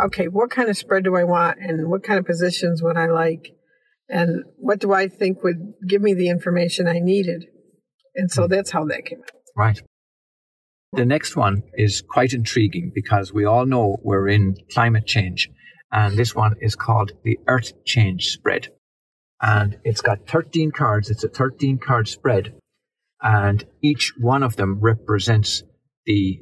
"Okay, 0.00 0.28
what 0.28 0.50
kind 0.50 0.68
of 0.68 0.76
spread 0.76 1.04
do 1.04 1.16
I 1.16 1.24
want, 1.24 1.58
and 1.60 1.88
what 1.88 2.04
kind 2.04 2.20
of 2.20 2.26
positions 2.26 2.82
would 2.82 2.96
I 2.96 3.06
like, 3.06 3.56
and 4.08 4.44
what 4.58 4.78
do 4.78 4.92
I 4.92 5.08
think 5.08 5.42
would 5.42 5.74
give 5.88 6.02
me 6.02 6.14
the 6.14 6.28
information 6.28 6.86
I 6.86 7.00
needed?" 7.00 7.46
And 8.16 8.30
so 8.30 8.44
hmm. 8.44 8.52
that's 8.52 8.70
how 8.70 8.84
that 8.86 9.04
came 9.04 9.20
out. 9.20 9.30
Right. 9.54 9.80
The 10.92 11.04
next 11.04 11.36
one 11.36 11.62
is 11.74 12.02
quite 12.02 12.32
intriguing 12.32 12.90
because 12.94 13.32
we 13.32 13.44
all 13.44 13.66
know 13.66 13.98
we're 14.02 14.28
in 14.28 14.56
climate 14.72 15.06
change, 15.06 15.50
and 15.92 16.16
this 16.16 16.34
one 16.34 16.54
is 16.60 16.74
called 16.74 17.12
the 17.22 17.38
Earth 17.46 17.72
Change 17.84 18.28
Spread. 18.28 18.68
And 19.42 19.78
it's 19.84 20.00
got 20.00 20.26
13 20.26 20.70
cards. 20.70 21.10
It's 21.10 21.24
a 21.24 21.28
13 21.28 21.78
card 21.78 22.08
spread, 22.08 22.54
and 23.20 23.64
each 23.82 24.14
one 24.18 24.42
of 24.42 24.56
them 24.56 24.80
represents 24.80 25.62
the 26.06 26.40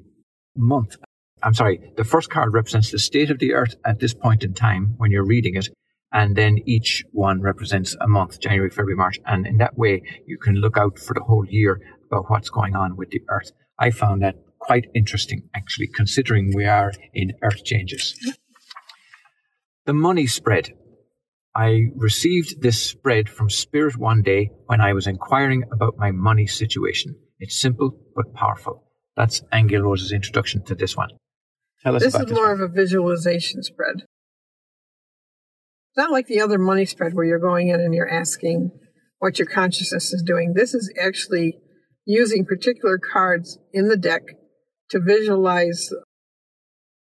month. 0.57 0.97
I'm 1.43 1.55
sorry, 1.55 1.93
the 1.97 2.05
first 2.05 2.31
card 2.31 2.55
represents 2.55 2.91
the 2.91 2.99
state 2.99 3.31
of 3.31 3.39
the 3.39 3.55
Earth 3.55 3.75
at 3.85 3.99
this 3.99 4.15
point 4.15 4.45
in 4.45 4.55
time 4.55 4.95
when 4.99 5.11
you're 5.11 5.27
reading 5.27 5.57
it, 5.57 5.69
and 6.15 6.37
then 6.37 6.59
each 6.65 7.05
one 7.13 7.43
represents 7.43 7.97
a 8.01 8.07
month 8.09 8.41
January, 8.41 8.71
February, 8.71 8.97
March. 8.97 9.19
And 9.27 9.47
in 9.47 9.59
that 9.59 9.77
way, 9.77 10.03
you 10.27 10.39
can 10.39 10.55
look 10.55 10.79
out 10.79 10.99
for 10.99 11.13
the 11.13 11.25
whole 11.25 11.45
year 11.47 11.81
about 12.07 12.31
what's 12.31 12.49
going 12.49 12.77
on 12.77 12.97
with 12.97 13.11
the 13.11 13.21
Earth. 13.29 13.51
I 13.79 13.91
found 13.91 14.23
that 14.23 14.37
quite 14.61 14.87
interesting, 14.95 15.51
actually, 15.55 15.89
considering 15.89 16.53
we 16.55 16.65
are 16.65 16.93
in 17.13 17.33
Earth 17.43 17.65
changes. 17.65 18.15
The 19.87 19.93
money 19.93 20.27
spread. 20.27 20.73
I 21.55 21.89
received 21.97 22.63
this 22.63 22.81
spread 22.83 23.29
from 23.29 23.51
Spirit 23.51 23.97
one 23.97 24.23
day 24.23 24.51
when 24.67 24.81
I 24.81 24.93
was 24.93 25.07
inquiring 25.07 25.65
about 25.73 25.99
my 25.99 26.13
money 26.13 26.47
situation. 26.47 27.17
It's 27.41 27.61
simple 27.61 27.99
but 28.15 28.33
powerful. 28.35 28.85
That's 29.17 29.43
Angel 29.53 29.83
Rose's 29.83 30.13
introduction 30.13 30.65
to 30.65 30.75
this 30.75 30.97
one. 30.97 31.11
Tell 31.83 31.97
us 31.97 32.03
This 32.03 32.15
about 32.15 32.25
is 32.25 32.29
this 32.31 32.37
more 32.37 32.53
one. 32.53 32.61
of 32.63 32.71
a 32.71 32.73
visualization 32.73 33.63
spread. 33.63 34.05
It's 35.95 36.03
not 36.03 36.11
like 36.11 36.27
the 36.27 36.41
other 36.41 36.59
money 36.59 36.87
spread 36.87 37.15
where 37.15 37.25
you're 37.25 37.39
going 37.39 37.69
in 37.69 37.79
and 37.79 37.95
you're 37.95 38.11
asking 38.11 38.73
what 39.21 39.39
your 39.39 39.47
consciousness 39.47 40.13
is 40.13 40.25
doing. 40.27 40.53
This 40.53 40.75
is 40.75 40.93
actually 41.01 41.59
using 42.05 42.45
particular 42.45 42.99
cards 42.99 43.59
in 43.73 43.87
the 43.87 43.97
deck 43.97 44.23
to 44.91 44.99
visualize 44.99 45.93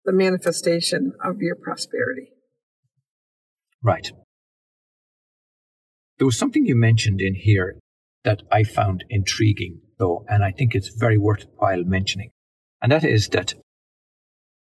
the 0.03 0.11
manifestation 0.11 1.13
of 1.23 1.37
your 1.39 1.55
prosperity. 1.55 2.33
Right. 3.81 4.11
There 6.17 6.27
was 6.27 6.37
something 6.37 6.65
you 6.65 6.75
mentioned 6.75 7.21
in 7.21 7.35
here 7.35 7.79
that 8.25 8.43
I 8.51 8.65
found 8.65 9.05
intriguing, 9.09 9.79
though, 9.99 10.25
and 10.27 10.43
I 10.43 10.51
think 10.51 10.75
it's 10.75 10.93
very 10.99 11.17
worthwhile 11.17 11.85
mentioning. 11.85 12.31
And 12.81 12.91
that 12.91 13.05
is 13.05 13.29
that 13.29 13.53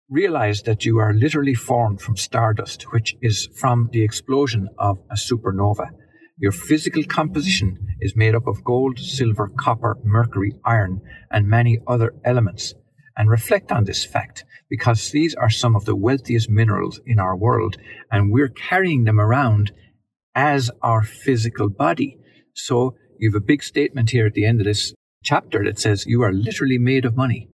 realize 0.09 0.61
that 0.63 0.85
you 0.85 0.99
are 0.99 1.13
literally 1.13 1.55
formed 1.55 2.01
from 2.01 2.15
stardust, 2.15 2.83
which 2.93 3.15
is 3.21 3.49
from 3.55 3.89
the 3.91 4.03
explosion 4.03 4.69
of 4.77 4.99
a 5.09 5.15
supernova. 5.15 5.89
Your 6.37 6.51
physical 6.51 7.03
composition 7.03 7.77
is 8.01 8.15
made 8.15 8.35
up 8.35 8.45
of 8.45 8.63
gold, 8.63 8.99
silver, 8.99 9.49
copper, 9.57 9.97
mercury, 10.03 10.53
iron, 10.65 11.01
and 11.31 11.47
many 11.47 11.79
other 11.87 12.13
elements. 12.23 12.73
And 13.17 13.29
reflect 13.29 13.71
on 13.71 13.85
this 13.85 14.03
fact 14.03 14.43
because 14.69 15.11
these 15.11 15.33
are 15.35 15.49
some 15.49 15.75
of 15.75 15.85
the 15.85 15.95
wealthiest 15.95 16.49
minerals 16.49 16.99
in 17.05 17.17
our 17.17 17.35
world, 17.35 17.77
and 18.11 18.31
we're 18.31 18.49
carrying 18.49 19.05
them 19.05 19.19
around 19.19 19.71
as 20.35 20.69
our 20.81 21.01
physical 21.01 21.69
body. 21.69 22.17
So 22.53 22.95
you 23.17 23.31
have 23.31 23.41
a 23.41 23.45
big 23.45 23.63
statement 23.63 24.09
here 24.09 24.27
at 24.27 24.33
the 24.33 24.45
end 24.45 24.59
of 24.59 24.65
this 24.65 24.93
chapter 25.23 25.63
that 25.63 25.79
says 25.79 26.05
you 26.05 26.21
are 26.21 26.33
literally 26.33 26.77
made 26.77 27.05
of 27.05 27.15
money. 27.15 27.49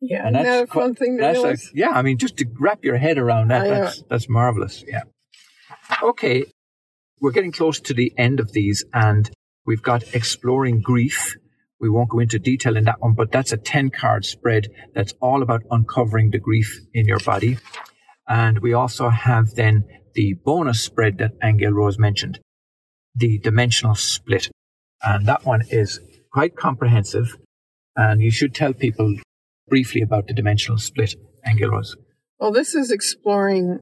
Yeah, 0.00 0.26
And 0.26 0.36
isn't 0.36 0.46
a 0.64 0.66
quite- 0.66 0.82
fun 0.82 0.94
thing 0.94 1.16
to 1.16 1.22
that's 1.22 1.38
like, 1.40 1.58
yeah, 1.74 1.90
I 1.90 2.02
mean, 2.02 2.18
just 2.18 2.36
to 2.38 2.46
wrap 2.60 2.84
your 2.84 2.96
head 2.98 3.18
around 3.18 3.48
that, 3.50 3.62
I 3.62 3.64
know. 3.68 3.74
that's, 3.84 4.02
that's 4.10 4.28
marvelous. 4.28 4.84
Yeah. 4.86 5.02
Okay. 6.02 6.44
We're 7.20 7.30
getting 7.32 7.52
close 7.52 7.80
to 7.80 7.94
the 7.94 8.12
end 8.18 8.40
of 8.40 8.52
these 8.52 8.84
and 8.92 9.30
we've 9.64 9.82
got 9.82 10.14
exploring 10.14 10.80
grief. 10.82 11.36
We 11.80 11.88
won't 11.88 12.10
go 12.10 12.18
into 12.18 12.38
detail 12.38 12.76
in 12.76 12.84
that 12.84 13.00
one, 13.00 13.14
but 13.14 13.32
that's 13.32 13.52
a 13.52 13.56
10 13.56 13.90
card 13.90 14.24
spread 14.24 14.68
that's 14.94 15.14
all 15.20 15.42
about 15.42 15.62
uncovering 15.70 16.30
the 16.30 16.38
grief 16.38 16.78
in 16.92 17.06
your 17.06 17.20
body. 17.20 17.58
And 18.28 18.58
we 18.58 18.72
also 18.74 19.08
have 19.08 19.54
then 19.54 19.84
the 20.14 20.34
bonus 20.44 20.80
spread 20.82 21.18
that 21.18 21.32
Angel 21.42 21.72
Rose 21.72 21.98
mentioned, 21.98 22.40
the 23.14 23.38
dimensional 23.38 23.94
split. 23.94 24.50
And 25.02 25.26
that 25.26 25.44
one 25.44 25.62
is 25.70 26.00
quite 26.32 26.56
comprehensive. 26.56 27.36
And 27.94 28.20
you 28.20 28.30
should 28.30 28.54
tell 28.54 28.72
people 28.74 29.16
briefly 29.68 30.02
about 30.02 30.26
the 30.26 30.34
dimensional 30.34 30.78
split, 30.78 31.14
Angel 31.46 31.70
Rose. 31.70 31.96
Well, 32.38 32.52
this 32.52 32.74
is 32.74 32.90
exploring 32.90 33.80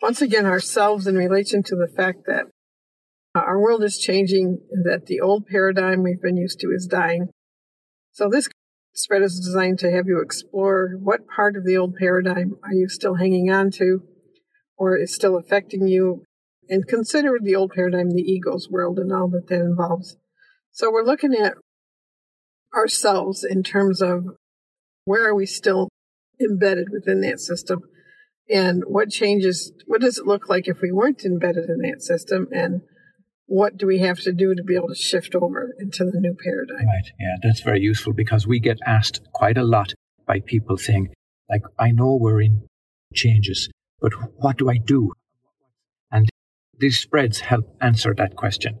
once 0.00 0.20
again 0.20 0.46
ourselves 0.46 1.06
in 1.06 1.16
relation 1.16 1.62
to 1.62 1.76
the 1.76 1.88
fact 1.88 2.26
that 2.26 2.46
our 3.34 3.58
world 3.58 3.82
is 3.82 3.98
changing 3.98 4.58
that 4.84 5.06
the 5.06 5.20
old 5.20 5.46
paradigm 5.46 6.02
we've 6.02 6.20
been 6.20 6.36
used 6.36 6.60
to 6.60 6.68
is 6.68 6.86
dying. 6.86 7.28
So 8.12 8.28
this 8.28 8.48
spread 8.94 9.22
is 9.22 9.40
designed 9.40 9.78
to 9.78 9.90
have 9.90 10.06
you 10.06 10.20
explore 10.20 10.96
what 11.00 11.26
part 11.26 11.56
of 11.56 11.64
the 11.64 11.76
old 11.76 11.96
paradigm 11.96 12.56
are 12.62 12.74
you 12.74 12.88
still 12.88 13.14
hanging 13.14 13.50
on 13.50 13.70
to 13.72 14.02
or 14.76 14.96
is 14.96 15.14
still 15.14 15.36
affecting 15.36 15.86
you 15.86 16.24
and 16.68 16.86
consider 16.86 17.38
the 17.40 17.54
old 17.54 17.72
paradigm 17.72 18.10
the 18.10 18.22
ego's 18.22 18.68
world 18.70 18.98
and 18.98 19.12
all 19.12 19.28
that 19.28 19.48
that 19.48 19.60
involves. 19.60 20.16
So 20.70 20.90
we're 20.90 21.04
looking 21.04 21.34
at 21.34 21.54
ourselves 22.74 23.44
in 23.44 23.62
terms 23.62 24.02
of 24.02 24.26
where 25.04 25.26
are 25.26 25.34
we 25.34 25.46
still 25.46 25.88
embedded 26.40 26.88
within 26.90 27.20
that 27.20 27.38
system 27.40 27.80
and 28.50 28.82
what 28.86 29.10
changes 29.10 29.72
what 29.86 30.00
does 30.00 30.18
it 30.18 30.26
look 30.26 30.48
like 30.48 30.66
if 30.66 30.80
we 30.80 30.90
weren't 30.90 31.24
embedded 31.24 31.68
in 31.68 31.78
that 31.78 32.02
system 32.02 32.48
and 32.52 32.80
what 33.46 33.76
do 33.76 33.86
we 33.86 33.98
have 33.98 34.18
to 34.20 34.32
do 34.32 34.54
to 34.54 34.62
be 34.62 34.74
able 34.74 34.88
to 34.88 34.94
shift 34.94 35.34
over 35.34 35.70
into 35.78 36.04
the 36.04 36.20
new 36.20 36.34
paradigm 36.42 36.86
Right. 36.86 37.10
Yeah, 37.20 37.36
that's 37.42 37.60
very 37.60 37.80
useful 37.80 38.12
because 38.12 38.46
we 38.46 38.60
get 38.60 38.78
asked 38.86 39.20
quite 39.32 39.58
a 39.58 39.62
lot 39.64 39.92
by 40.26 40.40
people 40.40 40.76
saying, 40.78 41.08
like, 41.50 41.62
I 41.78 41.90
know 41.90 42.16
we're 42.18 42.40
in 42.40 42.66
changes, 43.14 43.68
but 44.00 44.12
what 44.36 44.56
do 44.56 44.70
I 44.70 44.78
do? 44.78 45.12
And 46.10 46.28
these 46.78 46.98
spreads 46.98 47.40
help 47.40 47.76
answer 47.80 48.14
that 48.16 48.36
question. 48.36 48.80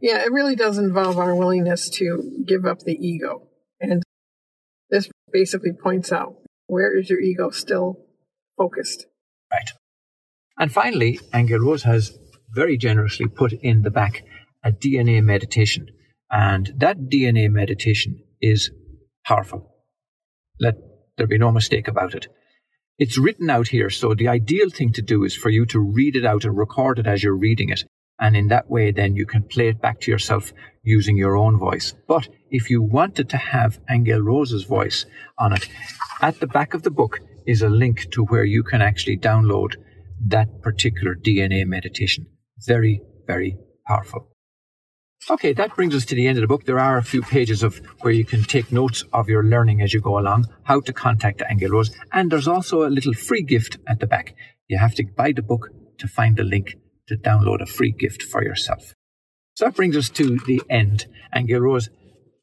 yeah 0.00 0.18
it 0.24 0.32
really 0.32 0.56
does 0.56 0.78
involve 0.78 1.18
our 1.18 1.34
willingness 1.34 1.88
to 1.90 2.42
give 2.46 2.64
up 2.64 2.80
the 2.80 2.96
ego 3.06 3.46
and 3.80 4.02
basically 5.32 5.72
points 5.72 6.12
out 6.12 6.34
where 6.66 6.96
is 6.98 7.10
your 7.10 7.20
ego 7.20 7.50
still 7.50 7.98
focused 8.56 9.06
Right. 9.52 9.70
And 10.58 10.72
finally, 10.72 11.20
Angel 11.34 11.58
Rose 11.58 11.82
has 11.82 12.16
very 12.54 12.76
generously 12.76 13.26
put 13.26 13.52
in 13.52 13.82
the 13.82 13.90
back 13.90 14.24
a 14.64 14.72
DNA 14.72 15.22
meditation. 15.22 15.88
And 16.30 16.72
that 16.78 17.10
DNA 17.10 17.50
meditation 17.50 18.22
is 18.40 18.70
powerful. 19.24 19.74
Let 20.58 20.76
there 21.16 21.26
be 21.26 21.38
no 21.38 21.52
mistake 21.52 21.88
about 21.88 22.14
it. 22.14 22.28
It's 22.98 23.18
written 23.18 23.50
out 23.50 23.68
here, 23.68 23.90
so 23.90 24.14
the 24.14 24.28
ideal 24.28 24.70
thing 24.70 24.92
to 24.92 25.02
do 25.02 25.24
is 25.24 25.36
for 25.36 25.50
you 25.50 25.66
to 25.66 25.80
read 25.80 26.14
it 26.14 26.24
out 26.24 26.44
and 26.44 26.56
record 26.56 26.98
it 26.98 27.06
as 27.06 27.22
you're 27.22 27.36
reading 27.36 27.70
it. 27.70 27.84
And 28.20 28.36
in 28.36 28.48
that 28.48 28.70
way, 28.70 28.92
then 28.92 29.16
you 29.16 29.26
can 29.26 29.42
play 29.42 29.68
it 29.68 29.80
back 29.80 30.00
to 30.00 30.10
yourself 30.10 30.52
using 30.82 31.16
your 31.16 31.36
own 31.36 31.58
voice. 31.58 31.94
But 32.06 32.28
if 32.50 32.70
you 32.70 32.82
wanted 32.82 33.28
to 33.30 33.36
have 33.36 33.80
Angel 33.90 34.20
Rose's 34.20 34.64
voice 34.64 35.06
on 35.38 35.52
it, 35.52 35.68
at 36.20 36.40
the 36.40 36.46
back 36.46 36.74
of 36.74 36.82
the 36.82 36.90
book 36.90 37.20
is 37.46 37.62
a 37.62 37.68
link 37.68 38.10
to 38.12 38.24
where 38.24 38.44
you 38.44 38.62
can 38.62 38.82
actually 38.82 39.16
download 39.16 39.74
that 40.26 40.62
particular 40.62 41.14
DNA 41.14 41.66
meditation. 41.66 42.26
Very, 42.66 43.02
very 43.26 43.56
powerful. 43.86 44.28
Okay, 45.30 45.52
that 45.52 45.76
brings 45.76 45.94
us 45.94 46.04
to 46.06 46.16
the 46.16 46.26
end 46.26 46.38
of 46.38 46.42
the 46.42 46.48
book. 46.48 46.64
There 46.64 46.80
are 46.80 46.98
a 46.98 47.02
few 47.02 47.22
pages 47.22 47.62
of 47.62 47.80
where 48.00 48.12
you 48.12 48.24
can 48.24 48.42
take 48.42 48.72
notes 48.72 49.04
of 49.12 49.28
your 49.28 49.44
learning 49.44 49.80
as 49.80 49.94
you 49.94 50.00
go 50.00 50.18
along, 50.18 50.46
how 50.64 50.80
to 50.80 50.92
contact 50.92 51.42
Angel 51.48 51.70
Rose, 51.70 51.94
and 52.12 52.30
there's 52.30 52.48
also 52.48 52.82
a 52.82 52.90
little 52.90 53.14
free 53.14 53.42
gift 53.42 53.78
at 53.86 54.00
the 54.00 54.06
back. 54.06 54.34
You 54.66 54.78
have 54.78 54.96
to 54.96 55.04
buy 55.04 55.30
the 55.30 55.42
book 55.42 55.68
to 55.98 56.08
find 56.08 56.36
the 56.36 56.42
link 56.42 56.74
to 57.08 57.16
download 57.16 57.60
a 57.60 57.66
free 57.66 57.92
gift 57.92 58.22
for 58.22 58.42
yourself. 58.42 58.94
So 59.54 59.66
that 59.66 59.74
brings 59.74 59.96
us 59.96 60.08
to 60.10 60.38
the 60.38 60.62
end. 60.70 61.06
Angel 61.34 61.60
Rose 61.60 61.90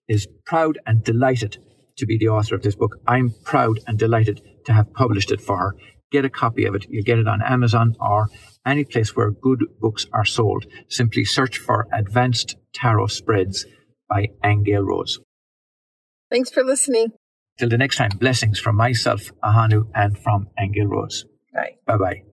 is 0.08 0.28
proud 0.46 0.78
and 0.86 1.04
delighted 1.04 1.58
to 1.98 2.06
be 2.06 2.18
the 2.18 2.30
author 2.30 2.56
of 2.56 2.62
this 2.62 2.76
book. 2.76 2.98
I'm 3.08 3.34
proud 3.44 3.80
and 3.88 3.98
delighted 3.98 4.42
to 4.66 4.74
have 4.74 4.94
published 4.94 5.32
it 5.32 5.42
for 5.42 5.58
her. 5.58 5.76
Get 6.12 6.26
a 6.26 6.30
copy 6.30 6.66
of 6.66 6.76
it. 6.76 6.86
You'll 6.90 7.04
get 7.04 7.20
it 7.20 7.28
on 7.28 7.42
Amazon 7.42 7.96
or 8.00 8.30
any 8.66 8.84
place 8.84 9.16
where 9.16 9.32
good 9.32 9.64
books 9.80 10.08
are 10.14 10.26
sold. 10.26 10.66
Simply 10.90 11.24
search 11.24 11.58
for 11.58 11.88
Advanced 11.94 12.56
Tarot 12.74 13.08
Spreads 13.08 13.66
by 14.08 14.28
Angel 14.44 14.82
Rose. 14.82 15.20
Thanks 16.32 16.50
for 16.50 16.64
listening. 16.64 17.14
Till 17.60 17.70
the 17.70 17.78
next 17.78 17.98
time, 17.98 18.12
blessings 18.18 18.60
from 18.60 18.76
myself, 18.76 19.32
Ahanu, 19.44 19.90
and 19.94 20.18
from 20.18 20.48
Angel 20.60 20.88
Rose. 20.88 21.26
Bye. 21.54 21.76
Bye 21.86 21.98
bye. 21.98 22.29